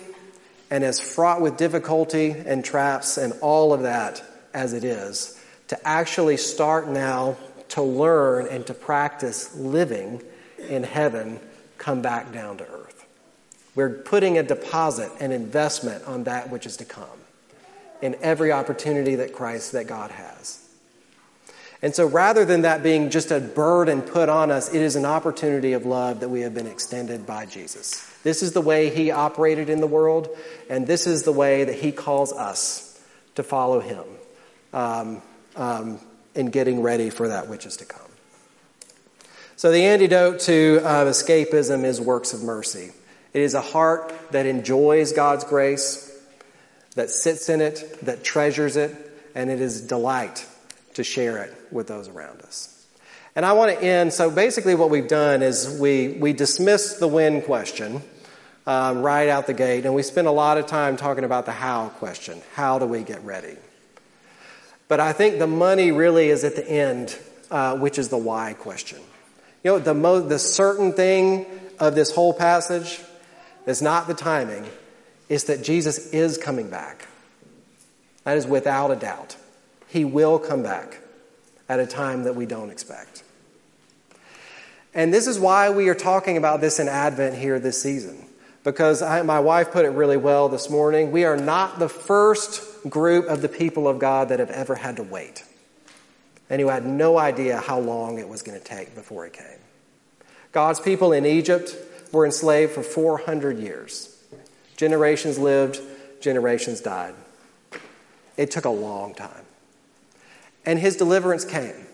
and 0.70 0.82
as 0.82 0.98
fraught 0.98 1.40
with 1.40 1.56
difficulty 1.56 2.30
and 2.30 2.64
traps 2.64 3.18
and 3.18 3.32
all 3.40 3.72
of 3.72 3.82
that 3.82 4.22
as 4.52 4.72
it 4.72 4.84
is, 4.84 5.40
to 5.68 5.86
actually 5.88 6.36
start 6.36 6.88
now 6.88 7.36
to 7.68 7.82
learn 7.82 8.48
and 8.48 8.66
to 8.66 8.74
practice 8.74 9.54
living 9.54 10.22
in 10.58 10.82
heaven 10.82 11.38
come 11.76 12.02
back 12.02 12.32
down 12.32 12.56
to 12.58 12.64
earth. 12.64 12.77
We're 13.78 13.90
putting 13.90 14.38
a 14.38 14.42
deposit, 14.42 15.08
an 15.20 15.30
investment 15.30 16.04
on 16.04 16.24
that 16.24 16.50
which 16.50 16.66
is 16.66 16.78
to 16.78 16.84
come 16.84 17.06
in 18.02 18.16
every 18.22 18.50
opportunity 18.50 19.14
that 19.14 19.32
Christ, 19.32 19.70
that 19.70 19.86
God 19.86 20.10
has. 20.10 20.68
And 21.80 21.94
so 21.94 22.04
rather 22.04 22.44
than 22.44 22.62
that 22.62 22.82
being 22.82 23.08
just 23.08 23.30
a 23.30 23.38
burden 23.38 24.02
put 24.02 24.28
on 24.28 24.50
us, 24.50 24.74
it 24.74 24.82
is 24.82 24.96
an 24.96 25.04
opportunity 25.04 25.74
of 25.74 25.86
love 25.86 26.18
that 26.18 26.28
we 26.28 26.40
have 26.40 26.54
been 26.54 26.66
extended 26.66 27.24
by 27.24 27.46
Jesus. 27.46 28.04
This 28.24 28.42
is 28.42 28.52
the 28.52 28.60
way 28.60 28.90
he 28.90 29.12
operated 29.12 29.70
in 29.70 29.80
the 29.80 29.86
world, 29.86 30.28
and 30.68 30.84
this 30.84 31.06
is 31.06 31.22
the 31.22 31.30
way 31.30 31.62
that 31.62 31.76
he 31.76 31.92
calls 31.92 32.32
us 32.32 33.00
to 33.36 33.44
follow 33.44 33.78
him 33.78 34.04
um, 34.72 35.22
um, 35.54 36.00
in 36.34 36.46
getting 36.46 36.82
ready 36.82 37.10
for 37.10 37.28
that 37.28 37.46
which 37.46 37.64
is 37.64 37.76
to 37.76 37.84
come. 37.84 38.10
So, 39.54 39.70
the 39.70 39.84
antidote 39.84 40.40
to 40.40 40.80
uh, 40.82 41.04
escapism 41.04 41.84
is 41.84 42.00
works 42.00 42.32
of 42.32 42.42
mercy. 42.42 42.90
It 43.38 43.42
is 43.42 43.54
a 43.54 43.60
heart 43.60 44.12
that 44.32 44.46
enjoys 44.46 45.12
God's 45.12 45.44
grace, 45.44 46.12
that 46.96 47.08
sits 47.08 47.48
in 47.48 47.60
it, 47.60 48.00
that 48.02 48.24
treasures 48.24 48.76
it, 48.76 48.92
and 49.32 49.48
it 49.48 49.60
is 49.60 49.80
delight 49.80 50.44
to 50.94 51.04
share 51.04 51.44
it 51.44 51.54
with 51.70 51.86
those 51.86 52.08
around 52.08 52.42
us. 52.42 52.84
And 53.36 53.46
I 53.46 53.52
want 53.52 53.70
to 53.70 53.80
end. 53.80 54.12
So 54.12 54.28
basically, 54.28 54.74
what 54.74 54.90
we've 54.90 55.06
done 55.06 55.42
is 55.42 55.78
we, 55.80 56.16
we 56.18 56.32
dismissed 56.32 56.98
the 56.98 57.06
when 57.06 57.40
question 57.40 58.02
um, 58.66 59.02
right 59.02 59.28
out 59.28 59.46
the 59.46 59.54
gate, 59.54 59.84
and 59.84 59.94
we 59.94 60.02
spent 60.02 60.26
a 60.26 60.32
lot 60.32 60.58
of 60.58 60.66
time 60.66 60.96
talking 60.96 61.22
about 61.22 61.46
the 61.46 61.52
how 61.52 61.90
question. 61.90 62.42
How 62.54 62.80
do 62.80 62.86
we 62.86 63.04
get 63.04 63.24
ready? 63.24 63.56
But 64.88 64.98
I 64.98 65.12
think 65.12 65.38
the 65.38 65.46
money 65.46 65.92
really 65.92 66.28
is 66.30 66.42
at 66.42 66.56
the 66.56 66.68
end, 66.68 67.16
uh, 67.52 67.76
which 67.76 68.00
is 68.00 68.08
the 68.08 68.18
why 68.18 68.54
question. 68.54 68.98
You 69.62 69.70
know, 69.70 69.78
the, 69.78 69.94
mo- 69.94 70.26
the 70.26 70.40
certain 70.40 70.92
thing 70.92 71.46
of 71.78 71.94
this 71.94 72.12
whole 72.12 72.34
passage 72.34 73.00
is 73.70 73.82
not 73.82 74.06
the 74.06 74.14
timing, 74.14 74.66
it's 75.28 75.44
that 75.44 75.62
Jesus 75.62 76.10
is 76.12 76.38
coming 76.38 76.70
back. 76.70 77.08
That 78.24 78.36
is 78.36 78.46
without 78.46 78.90
a 78.90 78.96
doubt. 78.96 79.36
He 79.88 80.04
will 80.04 80.38
come 80.38 80.62
back 80.62 81.00
at 81.68 81.80
a 81.80 81.86
time 81.86 82.24
that 82.24 82.34
we 82.34 82.46
don't 82.46 82.70
expect. 82.70 83.22
And 84.94 85.12
this 85.12 85.26
is 85.26 85.38
why 85.38 85.70
we 85.70 85.88
are 85.88 85.94
talking 85.94 86.36
about 86.36 86.60
this 86.60 86.78
in 86.78 86.88
Advent 86.88 87.36
here 87.36 87.58
this 87.58 87.80
season. 87.80 88.24
Because 88.64 89.00
I, 89.02 89.22
my 89.22 89.40
wife 89.40 89.70
put 89.70 89.84
it 89.84 89.90
really 89.90 90.16
well 90.16 90.48
this 90.48 90.68
morning. 90.68 91.12
We 91.12 91.24
are 91.24 91.36
not 91.36 91.78
the 91.78 91.88
first 91.88 92.62
group 92.88 93.26
of 93.26 93.40
the 93.40 93.48
people 93.48 93.86
of 93.86 93.98
God 93.98 94.28
that 94.30 94.40
have 94.40 94.50
ever 94.50 94.74
had 94.74 94.96
to 94.96 95.02
wait. 95.02 95.44
And 96.50 96.60
who 96.60 96.68
had 96.68 96.84
no 96.84 97.18
idea 97.18 97.58
how 97.58 97.78
long 97.78 98.18
it 98.18 98.28
was 98.28 98.42
going 98.42 98.58
to 98.58 98.64
take 98.64 98.94
before 98.94 99.26
it 99.26 99.32
came. 99.34 99.58
God's 100.52 100.80
people 100.80 101.12
in 101.12 101.24
Egypt 101.26 101.76
were 102.12 102.24
enslaved 102.24 102.72
for 102.72 102.82
400 102.82 103.58
years. 103.58 104.14
Generations 104.76 105.38
lived, 105.38 105.80
generations 106.20 106.80
died. 106.80 107.14
It 108.36 108.50
took 108.50 108.64
a 108.64 108.70
long 108.70 109.14
time. 109.14 109.44
And 110.64 110.78
his 110.78 110.96
deliverance 110.96 111.44
came. 111.44 111.86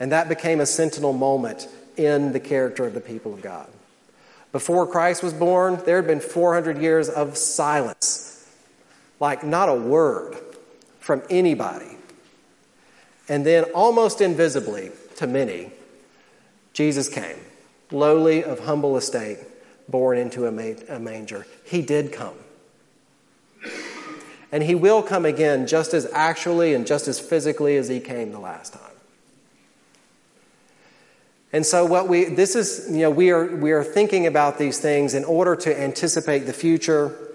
And 0.00 0.12
that 0.12 0.28
became 0.28 0.60
a 0.60 0.66
sentinel 0.66 1.12
moment 1.12 1.68
in 1.96 2.32
the 2.32 2.40
character 2.40 2.86
of 2.86 2.94
the 2.94 3.00
people 3.00 3.34
of 3.34 3.42
God. 3.42 3.68
Before 4.52 4.86
Christ 4.86 5.22
was 5.22 5.32
born, 5.32 5.80
there 5.84 5.96
had 5.96 6.06
been 6.06 6.20
400 6.20 6.78
years 6.78 7.08
of 7.08 7.36
silence, 7.36 8.46
like 9.20 9.44
not 9.44 9.68
a 9.68 9.74
word 9.74 10.36
from 11.00 11.22
anybody. 11.28 11.96
And 13.28 13.44
then, 13.44 13.64
almost 13.74 14.20
invisibly 14.20 14.90
to 15.16 15.26
many, 15.26 15.70
Jesus 16.72 17.08
came, 17.08 17.36
lowly 17.90 18.44
of 18.44 18.60
humble 18.60 18.96
estate, 18.96 19.38
born 19.88 20.18
into 20.18 20.46
a 20.46 20.98
manger. 20.98 21.46
He 21.64 21.82
did 21.82 22.12
come. 22.12 22.34
And 24.50 24.62
he 24.62 24.74
will 24.74 25.02
come 25.02 25.24
again 25.24 25.66
just 25.66 25.92
as 25.92 26.08
actually 26.12 26.74
and 26.74 26.86
just 26.86 27.08
as 27.08 27.20
physically 27.20 27.76
as 27.76 27.88
he 27.88 28.00
came 28.00 28.32
the 28.32 28.38
last 28.38 28.72
time. 28.72 28.82
And 31.52 31.64
so 31.64 31.84
what 31.84 32.08
we 32.08 32.24
this 32.24 32.54
is, 32.54 32.88
you 32.90 33.00
know, 33.00 33.10
we 33.10 33.30
are 33.30 33.56
we 33.56 33.72
are 33.72 33.84
thinking 33.84 34.26
about 34.26 34.58
these 34.58 34.78
things 34.78 35.14
in 35.14 35.24
order 35.24 35.56
to 35.56 35.80
anticipate 35.80 36.40
the 36.40 36.52
future, 36.52 37.27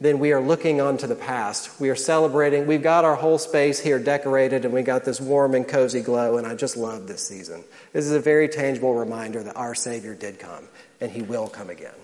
then 0.00 0.18
we 0.18 0.32
are 0.32 0.40
looking 0.40 0.80
onto 0.80 1.06
the 1.06 1.14
past. 1.14 1.78
We 1.78 1.90
are 1.90 1.96
celebrating. 1.96 2.66
We've 2.66 2.82
got 2.82 3.04
our 3.04 3.16
whole 3.16 3.36
space 3.36 3.78
here 3.78 3.98
decorated 3.98 4.64
and 4.64 4.72
we 4.72 4.82
got 4.82 5.04
this 5.04 5.20
warm 5.20 5.54
and 5.54 5.68
cozy 5.68 6.00
glow 6.00 6.38
and 6.38 6.46
I 6.46 6.54
just 6.54 6.76
love 6.76 7.06
this 7.06 7.26
season. 7.26 7.62
This 7.92 8.06
is 8.06 8.12
a 8.12 8.20
very 8.20 8.48
tangible 8.48 8.94
reminder 8.94 9.42
that 9.42 9.56
our 9.56 9.74
savior 9.74 10.14
did 10.14 10.38
come 10.38 10.68
and 11.02 11.10
he 11.10 11.20
will 11.20 11.48
come 11.48 11.68
again. 11.68 11.94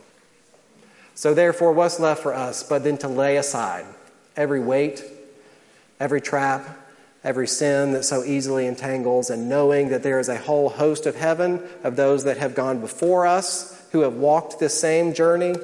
So 1.15 1.33
therefore 1.33 1.73
what's 1.73 1.99
left 1.99 2.23
for 2.23 2.35
us 2.35 2.63
but 2.63 2.85
then 2.85 2.99
to 2.99 3.09
lay 3.09 3.39
aside 3.39 3.87
every 4.37 4.61
weight, 4.61 5.03
every 5.99 6.21
trap, 6.21 6.79
every 7.25 7.49
sin 7.49 7.93
that 7.93 8.05
so 8.05 8.23
easily 8.23 8.67
entangles, 8.67 9.31
and 9.31 9.49
knowing 9.49 9.89
that 9.89 10.03
there 10.03 10.21
is 10.21 10.29
a 10.29 10.37
whole 10.37 10.69
host 10.69 11.07
of 11.07 11.17
heaven 11.17 11.61
of 11.83 11.97
those 11.97 12.25
that 12.25 12.37
have 12.37 12.55
gone 12.55 12.81
before 12.81 13.27
us, 13.27 13.83
who 13.91 14.03
have 14.03 14.15
walked 14.15 14.61
this 14.61 14.79
same 14.79 15.13
journey, 15.13 15.55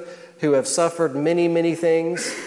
who 0.43 0.51
have 0.51 0.67
suffered 0.67 1.15
many, 1.15 1.47
many 1.47 1.73
things, 1.73 2.37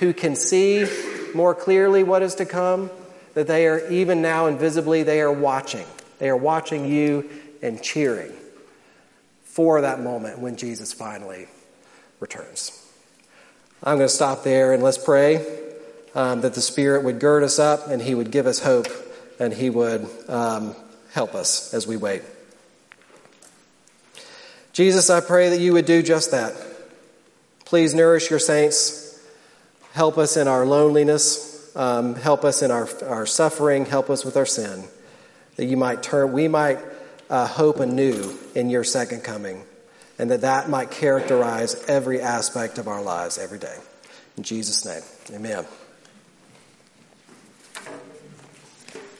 who 0.00 0.14
can 0.14 0.34
see 0.34 0.86
more 1.34 1.54
clearly 1.54 2.02
what 2.02 2.22
is 2.22 2.36
to 2.36 2.46
come, 2.46 2.90
that 3.34 3.46
they 3.46 3.66
are 3.66 3.86
even 3.90 4.22
now 4.22 4.46
invisibly, 4.46 5.02
they 5.02 5.20
are 5.20 5.30
watching. 5.30 5.84
They 6.18 6.30
are 6.30 6.36
watching 6.36 6.86
you 6.86 7.28
and 7.60 7.82
cheering 7.82 8.32
for 9.44 9.82
that 9.82 10.00
moment 10.00 10.38
when 10.38 10.56
Jesus 10.56 10.94
finally 10.94 11.46
returns. 12.20 12.72
I'm 13.84 13.98
going 13.98 14.08
to 14.08 14.14
stop 14.14 14.44
there 14.44 14.72
and 14.72 14.82
let's 14.82 14.96
pray 14.96 15.46
um, 16.14 16.40
that 16.40 16.54
the 16.54 16.62
Spirit 16.62 17.04
would 17.04 17.20
gird 17.20 17.42
us 17.42 17.58
up 17.58 17.86
and 17.88 18.00
He 18.00 18.14
would 18.14 18.30
give 18.30 18.46
us 18.46 18.60
hope 18.60 18.86
and 19.38 19.52
He 19.52 19.68
would 19.68 20.08
um, 20.26 20.74
help 21.12 21.34
us 21.34 21.74
as 21.74 21.86
we 21.86 21.98
wait. 21.98 22.22
Jesus, 24.72 25.10
I 25.10 25.20
pray 25.20 25.50
that 25.50 25.60
you 25.60 25.74
would 25.74 25.84
do 25.84 26.02
just 26.02 26.30
that. 26.30 26.54
Please 27.72 27.94
nourish 27.94 28.28
your 28.28 28.38
saints. 28.38 29.18
Help 29.94 30.18
us 30.18 30.36
in 30.36 30.46
our 30.46 30.66
loneliness. 30.66 31.74
Um, 31.74 32.16
help 32.16 32.44
us 32.44 32.60
in 32.60 32.70
our, 32.70 32.86
our 33.08 33.24
suffering. 33.24 33.86
Help 33.86 34.10
us 34.10 34.26
with 34.26 34.36
our 34.36 34.44
sin. 34.44 34.84
That 35.56 35.64
you 35.64 35.78
might 35.78 36.02
turn, 36.02 36.32
we 36.32 36.48
might 36.48 36.80
uh, 37.30 37.46
hope 37.46 37.80
anew 37.80 38.38
in 38.54 38.68
your 38.68 38.84
second 38.84 39.24
coming. 39.24 39.64
And 40.18 40.30
that 40.30 40.42
that 40.42 40.68
might 40.68 40.90
characterize 40.90 41.82
every 41.88 42.20
aspect 42.20 42.76
of 42.76 42.88
our 42.88 43.00
lives 43.00 43.38
every 43.38 43.58
day. 43.58 43.78
In 44.36 44.42
Jesus' 44.42 44.84
name, 44.84 45.34
amen. 45.34 45.64